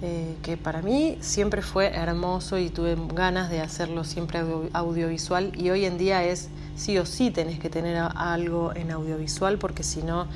eh, 0.02 0.36
que 0.42 0.56
para 0.56 0.82
mí 0.82 1.18
siempre 1.20 1.62
fue 1.62 1.88
hermoso 1.88 2.58
y 2.58 2.70
tuve 2.70 2.96
ganas 3.14 3.50
de 3.50 3.60
hacerlo 3.60 4.06
siempre 4.06 4.42
audiovisual 4.72 5.52
y 5.58 5.70
hoy 5.72 5.84
en 5.84 5.98
día 5.98 6.24
es 6.24 6.48
sí 6.78 6.98
o 6.98 7.06
sí 7.06 7.32
tenés 7.32 7.60
que 7.60 7.70
tener 7.70 8.02
algo 8.16 8.74
en 8.74 8.92
audiovisual 8.92 9.58
porque 9.58 9.84
si 9.84 10.02
no 10.02 10.28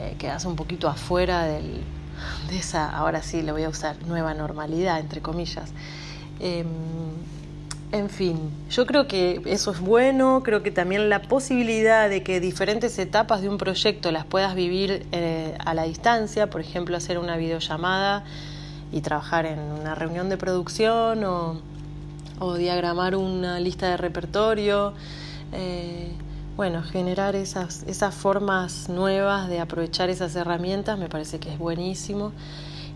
eh, 0.00 0.16
quedas 0.18 0.46
un 0.46 0.56
poquito 0.56 0.88
afuera 0.88 1.44
de 1.44 1.82
esa, 2.52 2.88
ahora 2.90 3.22
sí 3.22 3.42
lo 3.42 3.52
voy 3.52 3.64
a 3.64 3.68
usar, 3.68 3.96
nueva 4.06 4.32
normalidad, 4.32 4.98
entre 4.98 5.20
comillas. 5.20 5.72
Em, 6.40 6.66
en 7.92 8.08
fin, 8.08 8.38
yo 8.70 8.86
creo 8.86 9.06
que 9.06 9.42
eso 9.44 9.72
es 9.72 9.80
bueno, 9.80 10.42
creo 10.42 10.62
que 10.62 10.70
también 10.70 11.10
la 11.10 11.20
posibilidad 11.20 12.08
de 12.08 12.22
que 12.22 12.40
diferentes 12.40 12.98
etapas 12.98 13.42
de 13.42 13.48
un 13.50 13.58
proyecto 13.58 14.10
las 14.10 14.24
puedas 14.24 14.54
vivir 14.54 15.06
eh, 15.12 15.54
a 15.58 15.74
la 15.74 15.82
distancia, 15.84 16.48
por 16.48 16.62
ejemplo, 16.62 16.96
hacer 16.96 17.18
una 17.18 17.36
videollamada 17.36 18.24
y 18.92 19.02
trabajar 19.02 19.44
en 19.44 19.58
una 19.58 19.94
reunión 19.94 20.30
de 20.30 20.38
producción 20.38 21.24
o, 21.24 21.60
diagramar 22.56 23.16
una 23.16 23.60
lista 23.60 23.90
de 23.90 23.96
repertorio, 23.98 24.94
eh, 25.52 26.10
bueno, 26.60 26.82
generar 26.82 27.36
esas, 27.36 27.84
esas 27.84 28.14
formas 28.14 28.90
nuevas 28.90 29.48
de 29.48 29.60
aprovechar 29.60 30.10
esas 30.10 30.36
herramientas 30.36 30.98
me 30.98 31.08
parece 31.08 31.40
que 31.40 31.50
es 31.50 31.58
buenísimo. 31.58 32.32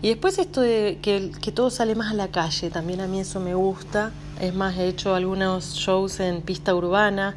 Y 0.03 0.09
después 0.09 0.37
esto 0.37 0.61
de 0.61 0.99
que, 1.01 1.31
que 1.41 1.51
todo 1.51 1.71
sale 1.71 1.95
más 1.95 2.11
a 2.11 2.13
la 2.13 2.27
calle, 2.27 2.69
también 2.69 3.01
a 3.01 3.07
mí 3.07 3.21
eso 3.21 3.39
me 3.39 3.55
gusta. 3.55 4.11
Es 4.39 4.53
más, 4.53 4.77
he 4.77 4.87
hecho 4.87 5.15
algunos 5.15 5.73
shows 5.73 6.19
en 6.19 6.43
pista 6.43 6.75
urbana, 6.75 7.33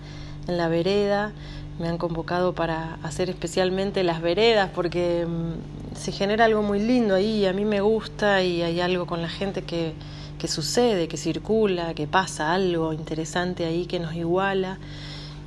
en 0.46 0.58
la 0.58 0.68
vereda. 0.68 1.32
Me 1.78 1.88
han 1.88 1.96
convocado 1.96 2.54
para 2.54 2.98
hacer 3.02 3.30
especialmente 3.30 4.04
las 4.04 4.20
veredas 4.20 4.68
porque 4.74 5.26
mm, 5.26 5.96
se 5.96 6.12
genera 6.12 6.44
algo 6.44 6.62
muy 6.62 6.78
lindo 6.78 7.14
ahí. 7.14 7.46
A 7.46 7.54
mí 7.54 7.64
me 7.64 7.80
gusta 7.80 8.42
y 8.42 8.60
hay 8.60 8.82
algo 8.82 9.06
con 9.06 9.22
la 9.22 9.30
gente 9.30 9.62
que, 9.62 9.94
que 10.38 10.46
sucede, 10.46 11.08
que 11.08 11.16
circula, 11.16 11.94
que 11.94 12.06
pasa 12.06 12.52
algo 12.52 12.92
interesante 12.92 13.64
ahí 13.64 13.86
que 13.86 13.98
nos 13.98 14.14
iguala. 14.14 14.76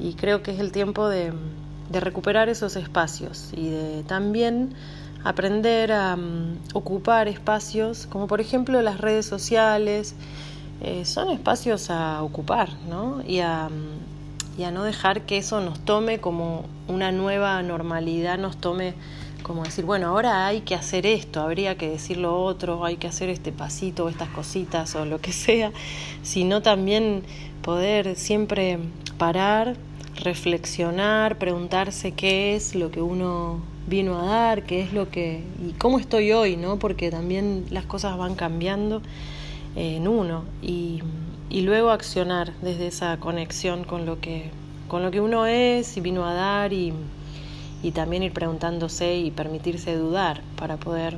Y 0.01 0.13
creo 0.13 0.41
que 0.41 0.51
es 0.51 0.59
el 0.59 0.71
tiempo 0.71 1.07
de, 1.07 1.31
recuperar 1.91 2.47
esos 2.47 2.77
espacios 2.77 3.49
y 3.53 3.69
de 3.69 4.03
también 4.03 4.73
aprender 5.25 5.91
a 5.91 6.15
um, 6.15 6.55
ocupar 6.73 7.27
espacios, 7.27 8.07
como 8.07 8.27
por 8.27 8.39
ejemplo 8.39 8.81
las 8.81 9.01
redes 9.01 9.25
sociales, 9.25 10.15
eh, 10.79 11.03
son 11.03 11.29
espacios 11.29 11.89
a 11.89 12.23
ocupar, 12.23 12.69
¿no? 12.89 13.21
Y 13.27 13.39
a, 13.39 13.67
mm, 13.69 14.59
y 14.61 14.63
a 14.63 14.71
no 14.71 14.83
dejar 14.83 15.23
que 15.23 15.37
eso 15.37 15.59
nos 15.59 15.79
tome 15.79 16.19
como 16.19 16.63
una 16.87 17.11
nueva 17.11 17.61
normalidad, 17.61 18.37
nos 18.37 18.57
tome 18.57 18.93
como 19.43 19.63
decir, 19.63 19.85
bueno, 19.85 20.07
ahora 20.07 20.47
hay 20.47 20.61
que 20.61 20.75
hacer 20.75 21.05
esto, 21.05 21.41
habría 21.41 21.75
que 21.77 21.89
decir 21.89 22.17
lo 22.17 22.41
otro, 22.41 22.85
hay 22.85 22.97
que 22.97 23.07
hacer 23.07 23.29
este 23.29 23.51
pasito, 23.51 24.07
estas 24.07 24.29
cositas 24.29 24.95
o 24.95 25.05
lo 25.05 25.19
que 25.19 25.31
sea, 25.33 25.71
sino 26.23 26.61
también 26.61 27.23
poder 27.61 28.15
siempre 28.15 28.79
parar, 29.17 29.75
reflexionar, 30.15 31.37
preguntarse 31.37 32.11
qué 32.11 32.55
es 32.55 32.75
lo 32.75 32.91
que 32.91 33.01
uno 33.01 33.59
vino 33.87 34.19
a 34.19 34.25
dar, 34.25 34.63
qué 34.63 34.81
es 34.81 34.93
lo 34.93 35.09
que 35.09 35.43
y 35.67 35.73
cómo 35.73 35.99
estoy 35.99 36.31
hoy, 36.31 36.57
¿no? 36.57 36.77
Porque 36.77 37.09
también 37.11 37.65
las 37.71 37.85
cosas 37.85 38.17
van 38.17 38.35
cambiando 38.35 39.01
en 39.75 40.07
uno 40.07 40.43
y, 40.61 41.01
y 41.49 41.61
luego 41.61 41.91
accionar 41.91 42.53
desde 42.61 42.87
esa 42.87 43.17
conexión 43.17 43.83
con 43.83 44.05
lo 44.05 44.19
que 44.19 44.49
con 44.87 45.03
lo 45.03 45.11
que 45.11 45.21
uno 45.21 45.45
es 45.45 45.95
y 45.95 46.01
vino 46.01 46.25
a 46.25 46.33
dar 46.33 46.73
y, 46.73 46.91
y 47.81 47.91
también 47.91 48.23
ir 48.23 48.33
preguntándose 48.33 49.15
y 49.15 49.31
permitirse 49.31 49.95
dudar 49.95 50.41
para 50.57 50.75
poder 50.75 51.17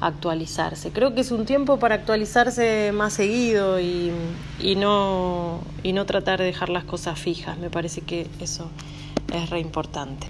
actualizarse. 0.00 0.90
Creo 0.90 1.14
que 1.14 1.22
es 1.22 1.30
un 1.30 1.46
tiempo 1.46 1.78
para 1.78 1.94
actualizarse 1.96 2.92
más 2.92 3.14
seguido 3.14 3.80
y, 3.80 4.12
y, 4.60 4.76
no, 4.76 5.60
y 5.82 5.92
no 5.92 6.06
tratar 6.06 6.40
de 6.40 6.46
dejar 6.46 6.68
las 6.68 6.84
cosas 6.84 7.18
fijas. 7.18 7.58
Me 7.58 7.70
parece 7.70 8.00
que 8.00 8.26
eso 8.40 8.70
es 9.32 9.50
re 9.50 9.60
importante. 9.60 10.28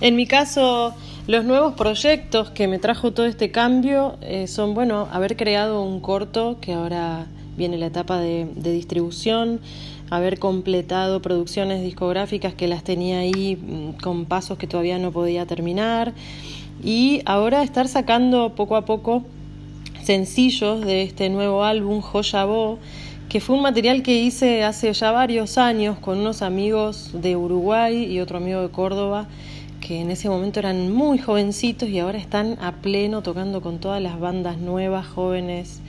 En 0.00 0.16
mi 0.16 0.26
caso, 0.26 0.94
los 1.26 1.44
nuevos 1.44 1.74
proyectos 1.74 2.50
que 2.50 2.66
me 2.68 2.78
trajo 2.78 3.12
todo 3.12 3.26
este 3.26 3.50
cambio 3.50 4.16
eh, 4.22 4.46
son, 4.46 4.72
bueno, 4.72 5.08
haber 5.12 5.36
creado 5.36 5.82
un 5.82 6.00
corto 6.00 6.56
que 6.60 6.72
ahora 6.72 7.26
viene 7.56 7.76
la 7.76 7.86
etapa 7.86 8.18
de, 8.18 8.46
distribución, 8.54 9.60
haber 10.08 10.38
completado 10.38 11.20
producciones 11.20 11.82
discográficas 11.82 12.54
que 12.54 12.66
las 12.66 12.82
tenía 12.82 13.18
ahí 13.18 13.56
mm, 13.56 14.00
con 14.00 14.24
pasos 14.24 14.56
que 14.56 14.66
todavía 14.66 14.98
no 14.98 15.12
podía 15.12 15.44
terminar 15.44 16.14
y 16.82 17.22
ahora 17.26 17.62
estar 17.62 17.88
sacando 17.88 18.54
poco 18.54 18.76
a 18.76 18.84
poco 18.84 19.24
sencillos 20.02 20.84
de 20.84 21.02
este 21.02 21.28
nuevo 21.28 21.64
álbum 21.64 22.00
Joya 22.00 22.44
Bo 22.44 22.78
que 23.28 23.40
fue 23.40 23.54
un 23.54 23.62
material 23.62 24.02
que 24.02 24.20
hice 24.20 24.64
hace 24.64 24.92
ya 24.92 25.12
varios 25.12 25.56
años 25.56 25.98
con 25.98 26.18
unos 26.18 26.42
amigos 26.42 27.10
de 27.12 27.36
Uruguay 27.36 28.04
y 28.04 28.18
otro 28.18 28.38
amigo 28.38 28.60
de 28.60 28.70
Córdoba 28.70 29.28
que 29.80 30.00
en 30.00 30.10
ese 30.10 30.28
momento 30.28 30.60
eran 30.60 30.92
muy 30.92 31.18
jovencitos 31.18 31.88
y 31.88 31.98
ahora 32.00 32.18
están 32.18 32.58
a 32.60 32.72
pleno 32.72 33.22
tocando 33.22 33.60
con 33.60 33.78
todas 33.78 34.02
las 34.02 34.20
bandas 34.20 34.58
nuevas, 34.58 35.06
jóvenes. 35.06 35.80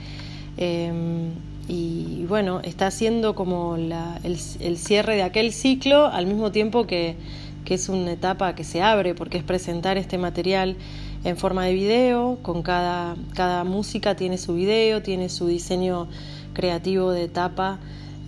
Em, 0.56 1.30
y 1.68 2.24
bueno, 2.28 2.60
está 2.62 2.86
haciendo 2.86 3.34
como 3.34 3.76
el, 3.76 4.76
cierre 4.78 5.16
de 5.16 5.22
aquel 5.22 5.52
ciclo 5.52 6.06
al 6.06 6.26
mismo 6.26 6.52
tiempo 6.52 6.86
que, 6.86 7.16
que 7.64 7.74
es 7.74 7.88
una 7.88 8.12
etapa 8.12 8.54
que 8.54 8.64
se 8.64 8.82
abre 8.82 9.14
porque 9.14 9.38
es 9.38 9.44
presentar 9.44 9.98
este 9.98 10.18
material 10.18 10.76
en 11.24 11.36
forma 11.36 11.64
de 11.66 11.74
video, 11.74 12.38
con 12.42 12.62
cada, 12.62 13.16
cada 13.34 13.64
música 13.64 14.16
tiene 14.16 14.38
su 14.38 14.54
video, 14.54 15.02
tiene 15.02 15.28
su 15.28 15.46
diseño 15.46 16.08
creativo 16.52 17.12
de 17.12 17.24
etapa 17.24 17.78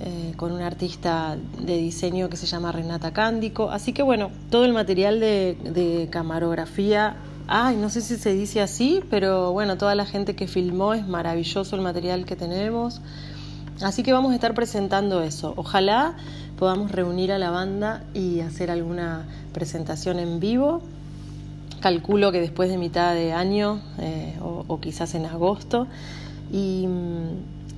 eh, 0.01 0.33
con 0.37 0.51
una 0.51 0.66
artista 0.66 1.37
de 1.61 1.77
diseño 1.77 2.29
que 2.29 2.37
se 2.37 2.47
llama 2.47 2.73
Renata 2.73 3.12
Cándico. 3.12 3.70
Así 3.70 3.92
que 3.92 4.03
bueno, 4.03 4.31
todo 4.51 4.64
el 4.64 4.73
material 4.73 5.20
de, 5.20 6.09
camarografía, 6.11 7.16
ay, 7.47 7.77
no 7.77 7.88
sé 7.90 8.01
si 8.01 8.16
se 8.16 8.35
dice 8.35 8.61
así, 8.61 9.03
pero 9.09 9.53
bueno, 9.53 9.79
toda 9.79 9.94
la 9.94 10.05
gente 10.05 10.35
que 10.35 10.49
filmó 10.49 10.94
es 10.94 11.07
maravilloso 11.07 11.77
el 11.77 11.83
material 11.83 12.25
que 12.25 12.35
tenemos. 12.35 13.01
Así 13.82 14.02
que 14.02 14.12
vamos 14.12 14.32
a 14.32 14.34
estar 14.34 14.54
presentando 14.54 15.22
eso. 15.22 15.54
Ojalá 15.56 16.14
podamos 16.58 16.92
reunir 16.92 17.32
a 17.32 17.38
la 17.38 17.50
banda 17.50 18.04
y 18.14 18.40
hacer 18.40 18.70
alguna 18.70 19.24
presentación 19.52 20.18
en 20.18 20.40
vivo 20.40 20.82
calculo 21.84 22.32
que 22.32 22.40
después 22.40 22.70
de 22.70 22.78
mitad 22.78 23.12
de 23.12 23.34
año 23.34 23.78
eh, 23.98 24.38
o, 24.40 24.80
quizás 24.80 25.14
en 25.14 25.26
agosto. 25.26 25.87
Y, 26.50 26.88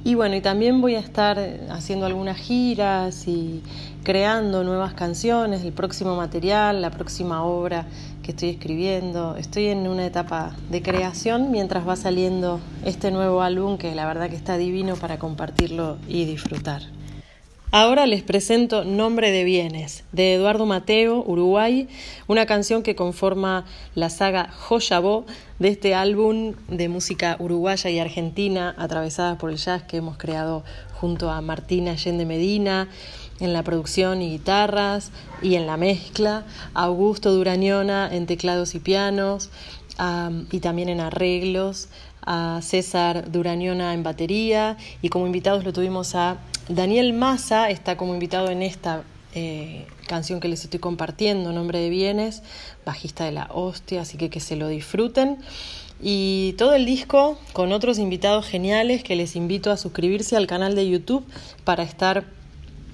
y, 0.05 0.15
bueno, 0.15 0.37
y 0.37 0.41
también 0.41 0.81
voy 0.81 0.95
a 0.95 1.01
estar 1.01 1.41
haciendo 1.71 2.07
algunas 2.07 2.37
giras 2.37 3.27
y 3.27 3.65
creando 4.05 4.63
nuevas 4.63 4.95
canciones, 4.95 5.65
el 5.65 5.73
próximo 5.73 6.15
material, 6.15 6.83
la 6.83 6.93
próxima 6.93 7.43
obra 7.43 7.87
que 8.27 8.33
estoy 8.33 8.51
escribiendo. 8.51 9.37
Estoy 9.37 9.67
en 9.67 9.87
una 9.87 10.05
etapa 10.05 10.57
de 10.69 10.83
creación 10.83 11.53
mientras 11.53 11.87
va 11.87 11.95
saliendo 11.95 12.61
este 12.85 13.13
nuevo 13.13 13.41
álbum 13.41 13.79
que 13.79 13.95
la 13.95 14.05
verdad 14.05 14.29
que 14.29 14.35
está 14.35 14.59
divino 14.59 14.97
para 14.97 15.21
compartirlo 15.21 15.97
y 16.09 16.25
disfrutar. 16.25 16.83
Ahora 17.71 18.07
les 18.07 18.25
presento 18.25 18.85
Nombre 18.85 19.31
de 19.31 19.45
Bienes, 19.45 20.03
de 20.11 20.35
Eduardo 20.35 20.67
Mateo, 20.67 21.23
Uruguay, 21.25 21.89
una 22.27 22.47
canción 22.47 22.83
que 22.83 22.97
conforma 22.97 23.65
la 23.95 24.11
saga 24.11 24.49
Joyabó 24.51 25.25
de 25.61 25.69
este 25.69 25.95
álbum 25.95 26.55
de 26.69 26.89
música 26.89 27.37
uruguaya 27.39 27.91
y 27.91 28.01
argentina 28.01 28.75
atravesada 28.77 29.39
por 29.39 29.51
el 29.51 29.57
jazz 29.57 29.85
que 29.85 29.99
hemos 29.99 30.17
creado 30.17 30.65
junto 30.95 31.31
a 31.31 31.41
Martina 31.43 31.93
Allende 31.93 32.25
Medina 32.25 32.89
en 33.41 33.53
la 33.53 33.63
producción 33.63 34.23
y 34.23 34.31
guitarras 34.31 35.11
y 35.43 35.57
en 35.57 35.67
la 35.67 35.77
mezcla, 35.77 36.45
Augusto 36.75 37.33
Durañona 37.33 38.09
en 38.13 38.27
teclados 38.27 38.75
y 38.75 38.79
pianos 38.79 39.51
y 40.51 40.61
también 40.61 40.89
en 40.89 41.01
arreglos, 41.01 41.89
a 42.27 42.61
César 42.61 43.31
Durañona 43.31 43.95
en 43.95 44.03
batería. 44.03 44.77
Y 45.01 45.09
como 45.09 45.27
invitados 45.27 45.65
lo 45.65 45.73
tuvimos 45.73 46.15
a 46.15 46.39
Daniel 46.69 47.13
Massa, 47.13 47.71
está 47.71 47.97
como 47.97 48.13
invitado 48.15 48.51
en 48.51 48.63
esta 48.63 49.05
eh, 49.35 49.87
canción 50.07 50.41
que 50.41 50.49
les 50.49 50.65
estoy 50.65 50.81
compartiendo, 50.81 51.53
Nombre 51.53 51.79
de 51.79 51.89
Bienes, 51.89 52.43
bajista 52.85 53.25
de 53.25 53.33
la 53.33 53.49
hostia, 53.53 54.03
así 54.03 54.19
que 54.19 54.29
que 54.29 54.41
se 54.41 54.57
lo 54.57 54.69
disfruten. 54.69 55.39
Y 56.03 56.55
todo 56.59 56.75
el 56.75 56.85
disco 56.85 57.39
con 57.55 57.73
otros 57.73 57.99
invitados 57.99 58.47
geniales 58.47 59.03
que 59.03 59.17
les 59.17 59.35
invito 59.35 59.71
a 59.71 59.79
suscribirse 59.79 60.37
al 60.37 60.47
canal 60.47 60.75
de 60.75 60.89
YouTube 60.89 61.25
para 61.65 61.85
estar 61.85 62.36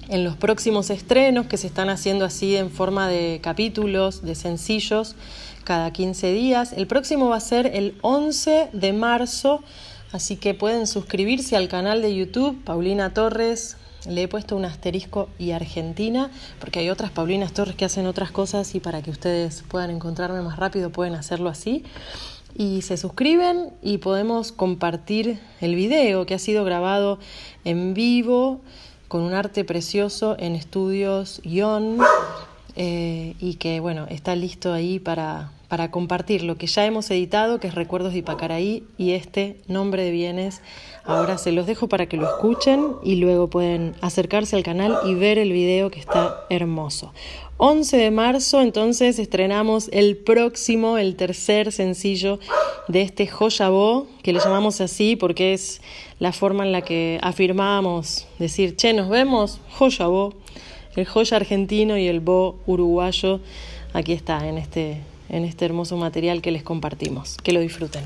en 0.09 0.23
los 0.23 0.35
próximos 0.35 0.89
estrenos 0.89 1.47
que 1.47 1.57
se 1.57 1.67
están 1.67 1.89
haciendo 1.89 2.25
así 2.25 2.55
en 2.55 2.69
forma 2.69 3.07
de 3.07 3.39
capítulos, 3.41 4.21
de 4.23 4.35
sencillos, 4.35 5.15
cada 5.63 5.91
15 5.91 6.33
días. 6.33 6.73
El 6.73 6.87
próximo 6.87 7.29
va 7.29 7.37
a 7.37 7.41
ser 7.41 7.67
el 7.67 7.97
11 8.01 8.69
de 8.73 8.93
marzo, 8.93 9.63
así 10.11 10.35
que 10.35 10.53
pueden 10.53 10.87
suscribirse 10.87 11.55
al 11.55 11.69
canal 11.69 12.01
de 12.01 12.15
YouTube, 12.15 12.63
Paulina 12.63 13.13
Torres. 13.13 13.77
Le 14.07 14.23
he 14.23 14.27
puesto 14.27 14.57
un 14.57 14.65
asterisco 14.65 15.29
y 15.39 15.51
Argentina, 15.51 16.29
porque 16.59 16.79
hay 16.79 16.89
otras 16.89 17.11
Paulinas 17.11 17.53
Torres 17.53 17.75
que 17.75 17.85
hacen 17.85 18.05
otras 18.05 18.31
cosas 18.31 18.75
y 18.75 18.81
para 18.81 19.01
que 19.01 19.11
ustedes 19.11 19.63
puedan 19.69 19.91
encontrarme 19.91 20.41
más 20.41 20.57
rápido 20.57 20.91
pueden 20.91 21.15
hacerlo 21.15 21.49
así. 21.49 21.83
Y 22.55 22.81
se 22.81 22.97
suscriben 22.97 23.69
y 23.81 23.99
podemos 23.99 24.51
compartir 24.51 25.39
el 25.61 25.73
video 25.75 26.25
que 26.25 26.33
ha 26.33 26.39
sido 26.39 26.65
grabado 26.65 27.17
en 27.63 27.93
vivo 27.93 28.61
con 29.13 29.21
un 29.21 29.35
arte 29.35 29.63
precioso 29.63 30.35
en 30.39 30.55
estudios 30.55 31.39
guion 31.43 31.99
eh, 32.75 33.35
y 33.39 33.57
que 33.57 33.79
bueno, 33.79 34.07
está 34.09 34.35
listo 34.35 34.73
ahí 34.73 34.97
para, 34.97 35.51
para 35.73 35.89
compartir 35.89 36.43
lo 36.43 36.55
que 36.55 36.67
ya 36.67 36.85
hemos 36.85 37.09
editado, 37.09 37.59
que 37.59 37.65
es 37.65 37.73
Recuerdos 37.73 38.13
de 38.13 38.19
Ipacaraí 38.19 38.83
y 38.95 39.13
este 39.13 39.57
Nombre 39.67 40.03
de 40.03 40.11
Bienes. 40.11 40.61
Ahora 41.03 41.39
se 41.39 41.51
los 41.51 41.65
dejo 41.65 41.89
para 41.89 42.05
que 42.05 42.15
lo 42.15 42.27
escuchen 42.27 42.89
y 43.01 43.15
luego 43.15 43.49
pueden 43.49 43.95
acercarse 43.99 44.55
al 44.55 44.61
canal 44.61 44.99
y 45.03 45.15
ver 45.15 45.39
el 45.39 45.51
video 45.51 45.89
que 45.89 45.99
está 45.99 46.45
hermoso. 46.51 47.11
11 47.57 47.97
de 47.97 48.11
marzo 48.11 48.61
entonces 48.61 49.17
estrenamos 49.17 49.89
el 49.91 50.15
próximo, 50.15 50.99
el 50.99 51.15
tercer 51.15 51.71
sencillo 51.71 52.37
de 52.87 53.01
este 53.01 53.25
Joya 53.25 53.69
Bo, 53.69 54.05
que 54.21 54.31
le 54.31 54.41
llamamos 54.41 54.79
así 54.79 55.15
porque 55.15 55.53
es 55.53 55.81
la 56.19 56.33
forma 56.33 56.63
en 56.63 56.71
la 56.71 56.83
que 56.83 57.17
afirmamos 57.23 58.27
decir, 58.37 58.75
che, 58.75 58.93
nos 58.93 59.09
vemos, 59.09 59.59
Joya 59.71 60.05
Bo, 60.05 60.35
el 60.95 61.07
joya 61.07 61.37
argentino 61.37 61.97
y 61.97 62.05
el 62.05 62.19
bo 62.19 62.59
uruguayo, 62.67 63.39
aquí 63.93 64.13
está 64.13 64.47
en 64.47 64.59
este, 64.59 65.01
en 65.33 65.45
este 65.45 65.65
hermoso 65.65 65.97
material 65.97 66.41
que 66.41 66.51
les 66.51 66.63
compartimos. 66.63 67.37
Que 67.43 67.53
lo 67.53 67.59
disfruten. 67.59 68.03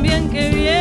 también 0.00 0.30
que 0.30 0.48
bien. 0.48 0.79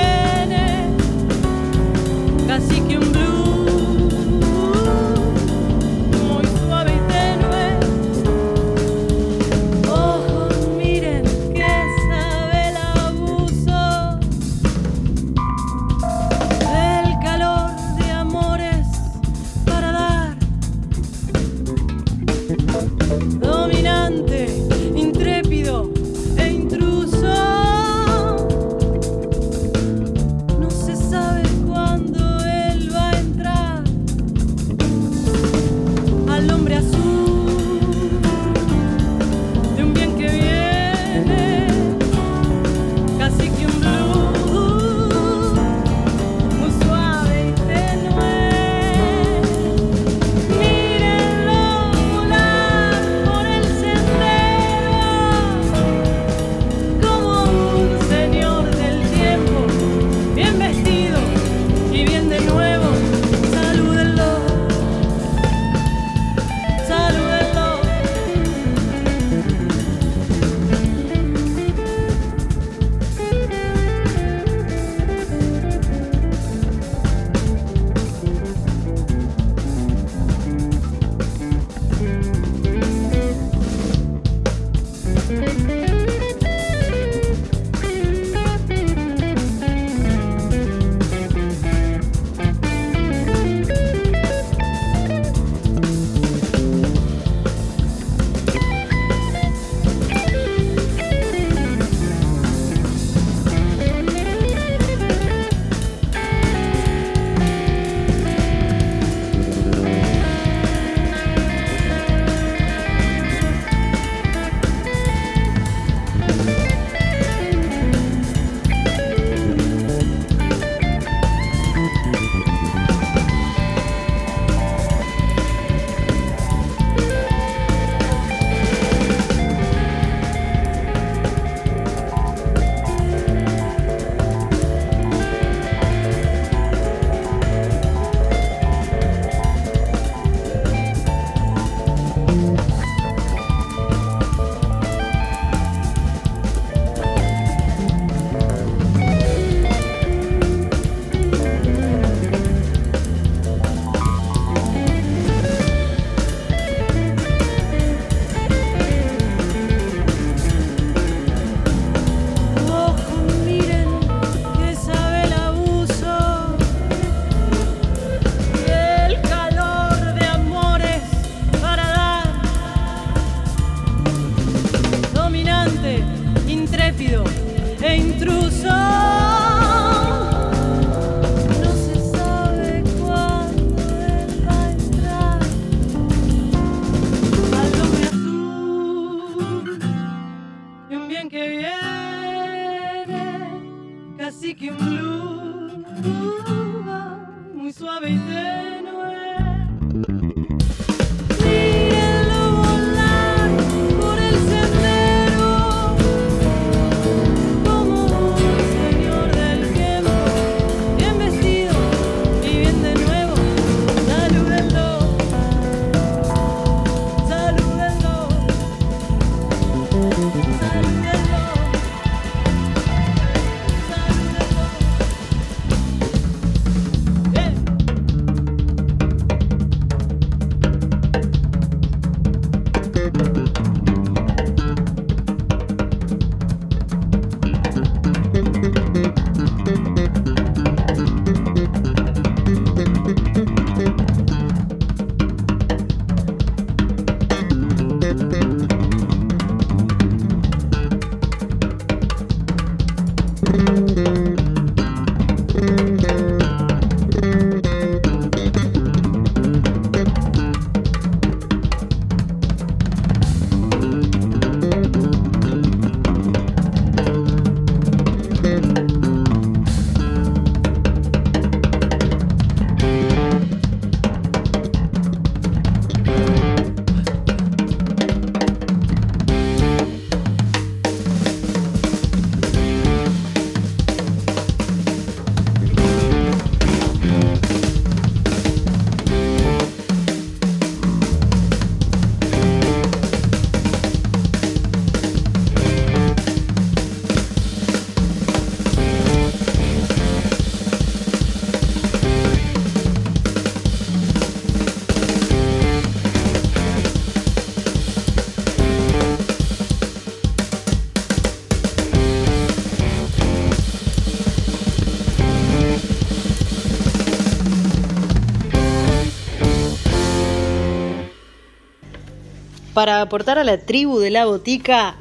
Para 322.80 323.02
aportar 323.02 323.38
a 323.38 323.44
la 323.44 323.58
tribu 323.58 324.00
de 324.00 324.10
la 324.10 324.26
botica. 324.26 324.96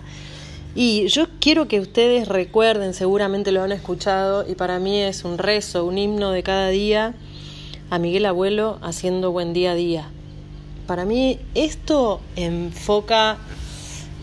Y 0.75 1.07
yo 1.07 1.29
quiero 1.39 1.69
que 1.69 1.79
ustedes 1.79 2.27
recuerden, 2.27 2.93
seguramente 2.93 3.53
lo 3.53 3.63
han 3.63 3.71
escuchado, 3.71 4.45
y 4.51 4.57
para 4.57 4.81
mí 4.81 5.01
es 5.01 5.23
un 5.23 5.39
rezo, 5.39 5.85
un 5.85 5.97
himno 5.97 6.33
de 6.33 6.43
cada 6.43 6.71
día, 6.71 7.15
a 7.89 8.01
Miguel 8.01 8.27
Abuelo 8.27 8.81
haciendo 8.83 9.31
buen 9.31 9.53
día 9.53 9.71
a 9.71 9.75
día. 9.77 10.11
Para 10.89 11.05
mí 11.05 11.39
esto 11.55 12.21
enfoca 12.35 13.39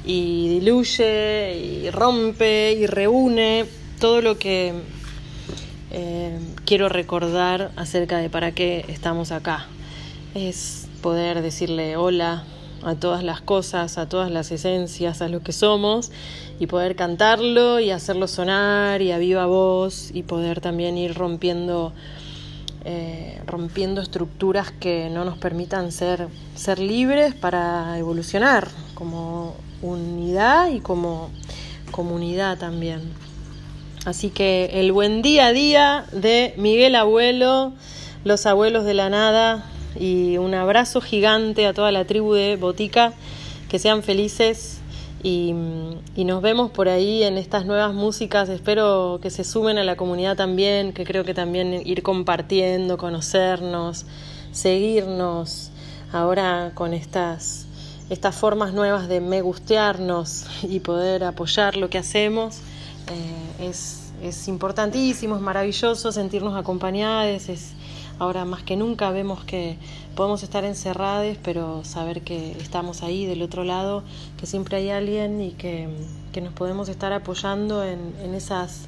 y 0.04 0.50
diluye 0.50 1.58
y 1.58 1.90
rompe 1.92 2.74
y 2.74 2.88
reúne 2.88 3.68
todo 4.02 4.20
lo 4.22 4.38
que 4.38 4.74
eh, 5.92 6.40
quiero 6.66 6.90
recordar 6.90 7.72
acerca 7.78 8.18
de 8.18 8.30
para 8.30 8.52
qué 8.52 8.84
estamos 8.90 9.32
acá. 9.32 9.68
Es 10.34 10.90
poder 11.02 11.42
decirle 11.42 11.96
hola 11.96 12.44
a 12.84 12.96
todas 12.96 13.24
las 13.24 13.42
cosas, 13.42 13.98
a 13.98 14.08
todas 14.08 14.32
las 14.32 14.52
esencias, 14.52 15.22
a 15.22 15.28
lo 15.28 15.42
que 15.42 15.52
somos 15.52 16.12
y 16.60 16.68
poder 16.68 16.96
cantarlo 16.96 17.80
y 17.80 17.92
hacerlo 17.92 18.28
sonar 18.28 19.02
y 19.02 19.12
a 19.12 19.18
viva 19.18 19.46
voz 19.46 20.12
y 20.14 20.24
poder 20.24 20.62
también 20.62 20.98
ir 20.98 21.14
rompiendo 21.16 21.94
eh, 22.88 23.42
rompiendo 23.48 24.00
estructuras 24.00 24.72
que 24.72 25.10
no 25.10 25.26
nos 25.26 25.40
permitan 25.40 25.92
ser, 25.92 26.28
ser 26.54 26.78
libres 26.78 27.34
para 27.34 27.98
evolucionar 27.98 28.68
como 28.94 29.56
unidad 29.82 30.70
y 30.70 30.82
como 30.82 31.32
comunidad 31.90 32.60
también. 32.60 33.02
Así 34.06 34.30
que 34.30 34.70
el 34.74 34.92
buen 34.92 35.24
día 35.24 35.48
a 35.48 35.52
día 35.52 36.06
de 36.12 36.54
Miguel 36.58 36.94
Abuelo, 36.94 37.74
los 38.24 38.46
abuelos 38.46 38.86
de 38.86 38.94
la 38.94 39.10
nada 39.10 39.66
y 40.00 40.38
un 40.38 40.54
abrazo 40.54 41.02
gigante 41.02 41.68
a 41.68 41.74
toda 41.74 41.92
la 41.92 42.06
tribu 42.06 42.34
de 42.34 42.56
Botica, 42.56 43.14
que 43.70 43.80
sean 43.80 44.04
felices 44.04 44.82
y, 45.26 45.54
nos 46.18 46.42
vemos 46.44 46.70
por 46.70 46.88
ahí 46.88 47.24
en 47.24 47.40
estas 47.40 47.66
nuevas 47.66 47.94
músicas. 47.96 48.48
Espero 48.50 49.20
que 49.24 49.32
se 49.32 49.44
sumen 49.44 49.80
a 49.80 49.84
la 49.84 49.96
comunidad 49.96 50.38
también, 50.38 50.94
que 50.94 51.04
creo 51.04 51.24
que 51.24 51.34
también 51.34 51.82
ir 51.84 52.04
compartiendo, 52.04 52.98
conocernos, 52.98 54.06
seguirnos 54.52 55.72
ahora 56.12 56.74
con 56.76 56.94
estas, 56.94 57.66
estas 58.12 58.36
formas 58.36 58.74
nuevas 58.74 59.08
de 59.08 59.20
me 59.20 59.42
gustearnos 59.42 60.46
y 60.62 60.80
poder 60.80 61.24
apoyar 61.24 61.76
lo 61.76 61.90
que 61.90 61.98
hacemos. 61.98 62.58
Eh, 63.08 63.70
es, 63.70 64.12
es 64.22 64.48
importantísimo, 64.48 65.36
es 65.36 65.42
maravilloso 65.42 66.12
sentirnos 66.12 66.56
acompañados, 66.56 67.50
es, 67.50 67.74
ahora 68.20 68.46
más 68.46 68.64
que 68.64 68.76
nunca 68.76 69.12
vemos 69.12 69.44
que 69.44 69.78
podemos 70.16 70.44
estar 70.44 70.64
encerrados, 70.64 71.38
pero 71.44 71.84
saber 71.84 72.22
que 72.22 72.52
estamos 72.54 73.04
ahí 73.04 73.26
del 73.26 73.42
otro 73.42 73.64
lado, 73.64 74.04
que 74.40 74.46
siempre 74.46 74.78
hay 74.78 74.90
alguien 74.90 75.42
y 75.42 75.52
que, 75.52 75.90
que 76.32 76.42
nos 76.42 76.54
podemos 76.54 76.90
estar 76.90 77.12
apoyando 77.14 77.84
en, 77.84 78.14
en, 78.24 78.34
esas, 78.34 78.88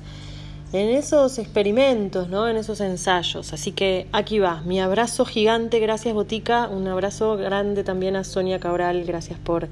en 0.74 0.90
esos 0.90 1.38
experimentos, 1.40 2.30
¿no? 2.30 2.48
en 2.48 2.58
esos 2.58 2.80
ensayos. 2.80 3.54
Así 3.54 3.72
que 3.72 4.08
aquí 4.14 4.40
va, 4.40 4.62
mi 4.62 4.80
abrazo 4.80 5.26
gigante, 5.26 5.80
gracias 5.80 6.14
Botica, 6.14 6.68
un 6.70 6.88
abrazo 6.88 7.38
grande 7.38 7.84
también 7.84 8.16
a 8.16 8.24
Sonia 8.24 8.60
Cabral, 8.60 9.04
gracias 9.06 9.38
por 9.40 9.68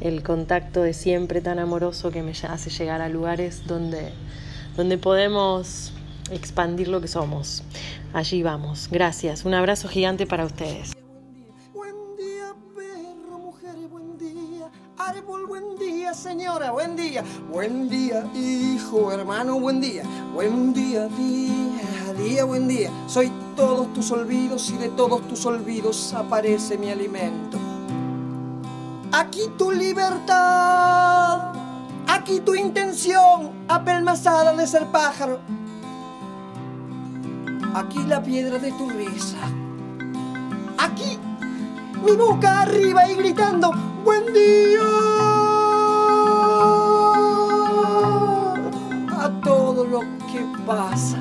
el 0.00 0.22
contacto 0.22 0.82
de 0.82 0.92
siempre 0.92 1.40
tan 1.40 1.58
amoroso 1.58 2.10
que 2.10 2.22
me 2.22 2.32
hace 2.32 2.70
llegar 2.70 3.00
a 3.00 3.08
lugares 3.08 3.66
donde, 3.66 4.12
donde 4.76 4.96
podemos 4.96 5.92
expandir 6.30 6.88
lo 6.88 7.00
que 7.00 7.08
somos. 7.08 7.62
Allí 8.12 8.42
vamos. 8.42 8.88
Gracias. 8.90 9.44
Un 9.44 9.54
abrazo 9.54 9.88
gigante 9.88 10.26
para 10.26 10.44
ustedes. 10.44 10.92
Buen 11.72 11.94
día, 12.16 12.54
perro, 12.74 13.38
mujer, 13.38 13.76
buen 13.90 14.18
día. 14.18 14.70
Árbol, 14.98 15.46
buen 15.46 15.76
día, 15.76 16.14
señora, 16.14 16.70
buen 16.70 16.96
día. 16.96 17.22
Buen 17.50 17.88
día, 17.88 18.26
hijo, 18.34 19.12
hermano, 19.12 19.60
buen 19.60 19.80
día. 19.80 20.02
Buen 20.34 20.72
día, 20.72 21.08
día, 21.08 22.12
día, 22.16 22.44
buen 22.44 22.68
día. 22.68 22.90
Soy 23.06 23.30
todos 23.56 23.92
tus 23.92 24.10
olvidos 24.10 24.70
y 24.70 24.76
de 24.76 24.88
todos 24.90 25.26
tus 25.28 25.44
olvidos 25.46 26.14
aparece 26.14 26.78
mi 26.78 26.90
alimento. 26.90 27.58
Aquí 29.10 29.42
tu 29.56 29.70
libertad, 29.70 31.52
aquí 32.06 32.40
tu 32.40 32.54
intención, 32.54 33.52
apelmazada 33.66 34.54
de 34.54 34.66
ser 34.66 34.86
pájaro 34.86 35.40
Aquí 37.74 38.02
la 38.04 38.22
piedra 38.22 38.58
de 38.58 38.72
tu 38.72 38.88
risa. 38.90 39.38
Aquí 40.78 41.18
mi 42.04 42.12
boca 42.16 42.62
arriba 42.62 43.08
y 43.10 43.14
gritando, 43.16 43.72
¡Buen 44.04 44.32
día! 44.32 44.80
A 49.20 49.40
todo 49.42 49.84
lo 49.84 50.00
que 50.00 50.44
pasa. 50.66 51.18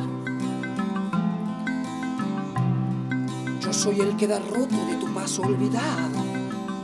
Yo 3.60 3.74
soy 3.74 4.00
el 4.00 4.16
que 4.16 4.28
da 4.28 4.40
roto 4.40 4.76
de 4.86 4.96
tu 4.96 5.14
paso 5.14 5.42
olvidado 5.42 6.24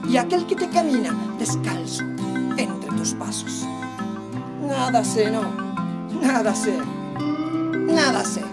y 0.09 0.17
aquel 0.17 0.45
que 0.45 0.55
te 0.55 0.69
camina 0.69 1.15
descalzo 1.39 2.03
entre 2.57 2.89
tus 2.97 3.13
pasos. 3.13 3.65
Nada 4.67 5.03
sé, 5.03 5.31
no, 5.31 5.43
nada 6.21 6.53
sé, 6.53 6.77
nada 7.87 8.25
sé. 8.25 8.52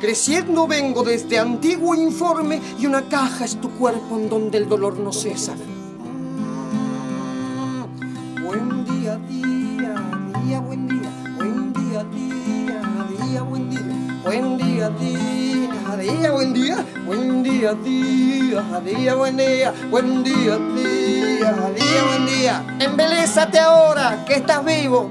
Creciendo 0.00 0.66
vengo 0.66 1.02
desde 1.02 1.38
antiguo 1.38 1.94
informe 1.94 2.62
y 2.78 2.86
una 2.86 3.02
caja 3.02 3.44
es 3.44 3.60
tu 3.60 3.70
cuerpo 3.72 4.16
en 4.16 4.30
donde 4.30 4.56
el 4.56 4.66
dolor 4.66 4.98
no 4.98 5.12
cesa. 5.12 5.52
Mm, 5.54 5.60
Buen 8.42 8.86
día, 8.86 9.18
día, 9.28 9.94
día, 10.42 10.60
buen 10.60 10.88
día. 10.88 11.10
Buen 11.36 11.74
día, 11.74 12.02
día, 12.04 12.80
día, 13.26 13.42
buen 13.42 13.68
día. 13.68 13.82
Buen 14.24 14.56
día, 14.56 14.88
día, 14.88 15.96
día, 15.98 16.30
buen 16.32 16.54
día. 16.54 16.82
Buen 17.04 17.42
día, 17.42 17.74
día, 17.74 18.80
día, 18.82 19.14
buen 19.14 19.36
día. 19.36 19.74
Buen 19.90 20.24
día, 20.24 20.56
día, 20.76 21.52
día, 21.76 22.04
buen 22.08 22.24
día. 22.26 22.64
Embelésate 22.80 23.58
ahora 23.58 24.24
que 24.26 24.36
estás 24.36 24.64
vivo. 24.64 25.10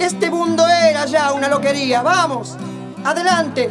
Este 0.00 0.28
mundo 0.28 0.66
era 0.66 1.06
ya 1.06 1.32
una 1.32 1.46
loquería. 1.46 2.02
Vamos, 2.02 2.56
adelante. 3.04 3.70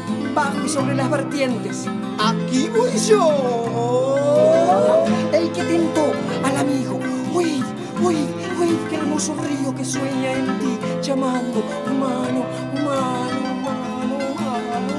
bajo 0.33 0.65
y 0.65 0.69
sobre 0.69 0.95
las 0.95 1.09
vertientes. 1.09 1.87
Aquí 2.19 2.69
voy 2.69 2.91
yo. 3.07 5.05
El 5.33 5.51
que 5.51 5.63
tentó 5.63 6.11
al 6.43 6.57
amigo. 6.57 6.99
Oíd, 7.33 7.63
oíd, 8.03 8.29
oíd, 8.59 8.77
qué 8.89 8.95
hermoso 8.97 9.35
río 9.35 9.73
que 9.75 9.85
sueña 9.85 10.33
en 10.33 10.59
ti, 10.59 10.77
llamando 11.01 11.63
humano, 11.89 12.45
humano, 12.75 13.39
humano, 13.53 14.17
humano, 14.17 14.17
humano, 14.31 14.93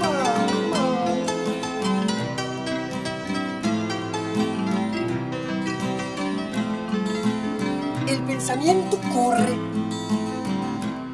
humano, 0.00 0.52
humano. 0.66 1.26
El 8.08 8.18
pensamiento 8.22 8.98
corre, 9.12 9.56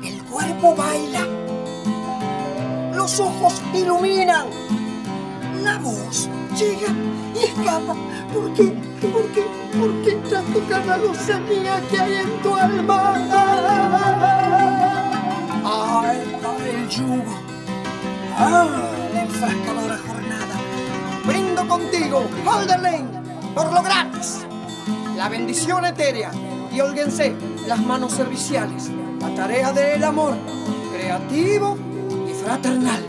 el 0.05 0.23
cuerpo 0.25 0.75
baila, 0.77 1.27
los 3.09 3.21
ojos 3.21 3.63
iluminan, 3.73 4.49
la 5.63 5.79
voz 5.79 6.29
llega 6.59 6.93
y 7.35 7.45
escapa. 7.45 7.97
¿Por 8.35 8.53
qué? 8.53 8.65
¿Por 9.01 9.25
qué? 9.33 9.47
¿Por 9.79 10.03
qué 10.03 10.13
tanto 10.29 10.61
cada 10.69 10.99
lozanía 10.99 11.81
que 11.91 11.99
hay 11.99 12.15
en 12.17 12.43
tu 12.43 12.55
alma? 12.55 13.15
¡Ay, 15.65 16.19
el 16.71 16.89
yugo! 16.91 17.35
¡Ah, 18.37 18.67
la 19.15 19.23
enfrascadora 19.23 19.99
jornada! 20.07 20.57
Brindo 21.25 21.67
contigo, 21.67 22.27
Holderlane, 22.45 23.09
por 23.55 23.73
lo 23.73 23.83
gratis. 23.83 24.45
La 25.17 25.31
bendición 25.31 25.87
etérea 25.87 26.31
y 26.71 26.79
holguense 26.81 27.35
las 27.67 27.81
manos 27.81 28.13
serviciales. 28.13 28.91
La 29.19 29.35
tarea 29.35 29.73
del 29.73 30.05
amor, 30.05 30.35
creativo 30.93 31.88
fraternal. 32.49 33.03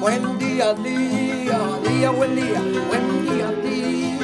Buen 0.00 0.38
día, 0.40 0.74
día, 0.74 1.58
día, 1.86 2.10
buen 2.10 2.34
día. 2.34 2.60
Buen 2.90 3.06
día, 3.22 3.48
día, 3.62 4.18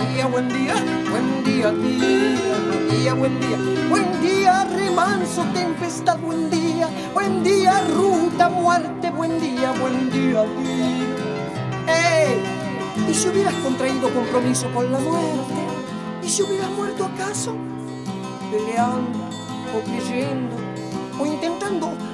día, 0.00 0.26
buen 0.26 0.48
día. 0.48 0.74
Buen 1.10 1.44
día, 1.44 1.70
día, 1.72 2.56
día, 2.90 3.12
buen 3.12 3.38
día. 3.40 3.58
Buen 3.90 4.22
día, 4.22 4.64
remanso, 4.64 5.44
tempestad, 5.52 6.18
buen 6.20 6.48
día. 6.48 6.88
Buen 7.12 7.44
día, 7.44 7.82
ruta, 7.94 8.48
muerte, 8.48 9.10
buen 9.10 9.38
día, 9.38 9.72
buen 9.72 10.10
día, 10.10 10.42
día. 10.44 11.06
¡Ey! 11.86 13.10
¿Y 13.10 13.12
si 13.12 13.28
hubieras 13.28 13.56
contraído 13.56 14.08
compromiso 14.08 14.72
con 14.72 14.90
la 14.90 14.98
muerte? 14.98 15.60
¿Y 16.22 16.28
si 16.30 16.42
hubieras 16.44 16.70
muerto 16.70 17.04
acaso? 17.04 17.54
Peleando, 18.50 19.18
o 19.76 19.80
creyendo, 19.84 20.56
o 21.20 21.26
intentando 21.26 22.07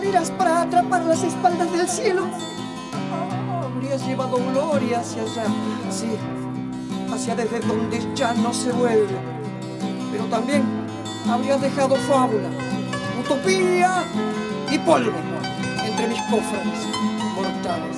escaleras 0.00 0.30
para 0.30 0.62
atrapar 0.62 1.04
las 1.04 1.22
espaldas 1.22 1.70
del 1.72 1.86
cielo. 1.88 2.26
Habrías 3.62 4.06
llevado 4.06 4.38
gloria 4.50 5.00
hacia 5.00 5.22
allá, 5.22 5.44
sí, 5.90 6.16
hacia 7.12 7.36
desde 7.36 7.60
donde 7.60 8.00
ya 8.14 8.32
no 8.34 8.52
se 8.54 8.72
vuelve. 8.72 9.14
Pero 10.10 10.24
también 10.26 10.62
habrías 11.28 11.60
dejado 11.60 11.96
fábula, 11.96 12.48
utopía 13.22 14.04
y 14.70 14.78
polvo 14.78 15.12
entre 15.84 16.08
mis 16.08 16.20
cofres 16.22 16.86
mortales. 17.34 17.96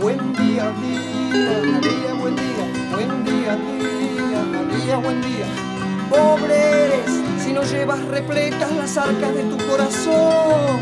Buen 0.00 0.32
día, 0.32 0.72
día, 0.80 1.60
día, 1.80 2.14
buen 2.18 2.36
día, 2.36 2.64
buen 2.92 3.24
día, 3.24 3.56
día, 3.56 4.86
día, 4.86 4.96
buen 4.96 5.20
día. 5.20 5.69
Pobre 6.10 6.86
eres 6.86 7.10
si 7.38 7.52
no 7.52 7.62
llevas 7.62 8.04
repletas 8.06 8.72
las 8.72 8.96
arcas 8.98 9.32
de 9.32 9.44
tu 9.44 9.56
corazón. 9.68 10.80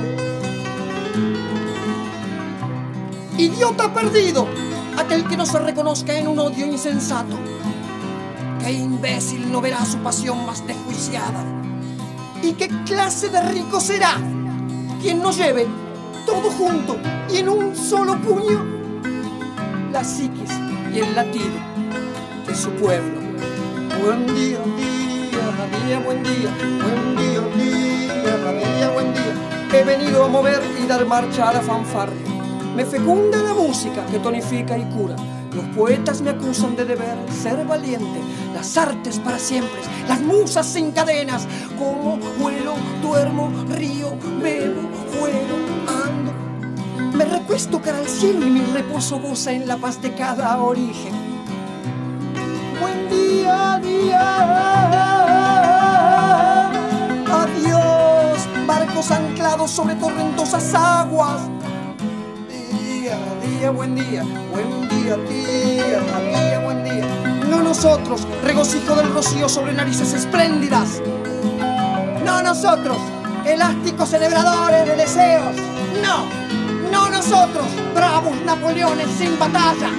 Idiota 3.36 3.92
perdido, 3.92 4.48
aquel 4.96 5.28
que 5.28 5.36
no 5.36 5.44
se 5.44 5.58
reconozca 5.58 6.16
en 6.16 6.28
un 6.28 6.38
odio 6.38 6.64
insensato. 6.64 7.36
Qué 8.58 8.72
imbécil 8.72 9.52
no 9.52 9.60
verá 9.60 9.84
su 9.84 9.98
pasión 9.98 10.46
más 10.46 10.66
desjuiciada. 10.66 11.44
¿Y 12.42 12.52
qué 12.52 12.68
clase 12.86 13.28
de 13.28 13.42
rico 13.42 13.80
será 13.80 14.14
quien 15.02 15.20
no 15.20 15.30
lleve 15.30 15.66
todo 16.24 16.50
junto 16.52 16.96
y 17.30 17.36
en 17.36 17.50
un 17.50 17.76
solo 17.76 18.18
puño 18.22 18.64
la 19.92 20.02
psiquis 20.02 20.50
y 20.94 21.00
el 21.00 21.14
latido 21.14 21.58
de 22.46 22.54
su 22.54 22.70
pueblo? 22.70 23.20
Buen 24.02 24.26
día, 24.34 24.58
día, 24.76 24.97
buen 25.78 26.22
día, 26.22 26.50
buen 26.82 27.16
día, 27.16 27.40
día, 27.56 28.36
día, 28.52 28.90
buen 28.90 29.14
día. 29.14 29.70
He 29.72 29.84
venido 29.84 30.24
a 30.24 30.28
mover 30.28 30.60
y 30.82 30.86
dar 30.86 31.04
marcha 31.06 31.48
a 31.48 31.54
la 31.54 31.60
fanfarria. 31.60 32.26
Me 32.74 32.84
fecunda 32.84 33.42
la 33.42 33.54
música 33.54 34.04
que 34.06 34.18
tonifica 34.18 34.76
y 34.76 34.84
cura. 34.90 35.16
Los 35.54 35.64
poetas 35.76 36.20
me 36.20 36.30
acusan 36.30 36.76
de 36.76 36.84
deber 36.84 37.16
ser 37.30 37.64
valiente. 37.64 38.20
Las 38.54 38.76
artes 38.76 39.18
para 39.18 39.38
siempre, 39.38 39.80
las 40.08 40.20
musas 40.20 40.66
sin 40.66 40.92
cadenas. 40.92 41.46
Como 41.78 42.18
vuelo, 42.38 42.74
duermo, 43.02 43.50
río, 43.68 44.10
bebo, 44.42 44.82
juego, 45.18 45.56
ando. 46.04 47.16
Me 47.16 47.24
recuesto 47.24 47.80
cara 47.80 47.98
al 47.98 48.08
cielo 48.08 48.46
y 48.46 48.50
mi 48.50 48.60
reposo 48.72 49.18
goza 49.18 49.52
en 49.52 49.66
la 49.66 49.76
paz 49.76 50.00
de 50.02 50.12
cada 50.14 50.58
origen. 50.58 51.12
Buen 52.80 53.08
día, 53.08 53.80
día. 53.82 55.27
Anclados 58.98 59.70
sobre 59.70 59.94
torrentosas 59.94 60.74
aguas. 60.74 61.42
Día, 62.48 63.16
día, 63.40 63.70
buen 63.70 63.94
día, 63.94 64.24
buen 64.50 64.88
día, 64.88 65.16
día, 65.16 66.00
día, 66.00 66.60
buen 66.64 66.82
día. 66.82 67.06
No 67.48 67.62
nosotros, 67.62 68.26
regocijo 68.42 68.96
del 68.96 69.14
rocío 69.14 69.48
sobre 69.48 69.72
narices 69.72 70.14
espléndidas. 70.14 71.00
No 72.24 72.42
nosotros, 72.42 72.98
elásticos 73.46 74.08
celebradores 74.08 74.84
de 74.84 74.96
deseos. 74.96 75.54
No, 76.02 76.26
no 76.90 77.08
nosotros, 77.08 77.66
bravos 77.94 78.36
Napoleones 78.44 79.06
sin 79.16 79.38
batalla. 79.38 79.90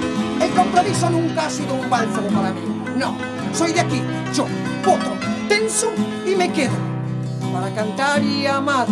El 0.42 0.50
compromiso 0.50 1.08
nunca 1.08 1.46
ha 1.46 1.50
sido 1.50 1.74
un 1.74 1.88
bálsamo 1.88 2.28
para 2.28 2.52
mí. 2.52 2.60
No, 2.96 3.16
soy 3.54 3.72
de 3.72 3.80
aquí, 3.80 4.02
yo, 4.34 4.44
potro, 4.84 5.12
tenso 5.48 5.90
y 6.26 6.36
me 6.36 6.52
quedo. 6.52 6.89
Para 7.52 7.70
cantar 7.74 8.22
y 8.22 8.46
amar 8.46 8.86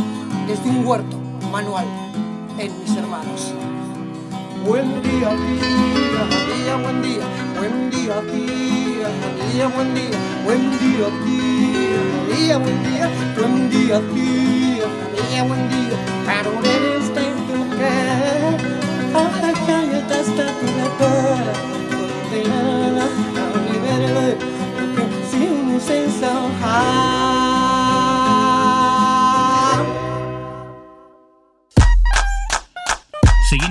desde 0.46 0.68
un 0.68 0.86
huerto 0.86 1.16
manual 1.52 1.86
en 2.58 2.72
mis 2.80 2.96
hermanos. 2.96 3.54
Buen 4.66 5.02
día, 5.02 5.30
día, 5.30 6.22
día, 6.54 6.76
buen 6.76 7.02
día, 7.02 7.24
buen 7.56 7.90
día, 7.90 8.20
día, 8.22 9.08
día, 9.52 9.68
buen 9.68 9.94
día, 9.94 10.18
buen 10.44 10.78
día, 10.78 11.06
día, 11.24 12.00
día, 12.36 12.58
buen 12.58 12.82
día, 12.82 13.08
buen 13.36 13.70
día, 13.70 14.00
día, 14.14 14.86
día, 15.30 15.42
buen 15.44 15.68
día, 15.68 15.96
pero 16.26 16.50
eres 16.64 17.14
de 17.14 17.24
tu 17.46 17.58
hasta 19.18 19.52
que 19.52 19.76
ya 19.92 20.00
te 20.08 20.20
está 20.20 20.46
tu 20.58 20.66
repara, 20.82 21.54
sin 25.30 25.80
sensación. 25.80 27.57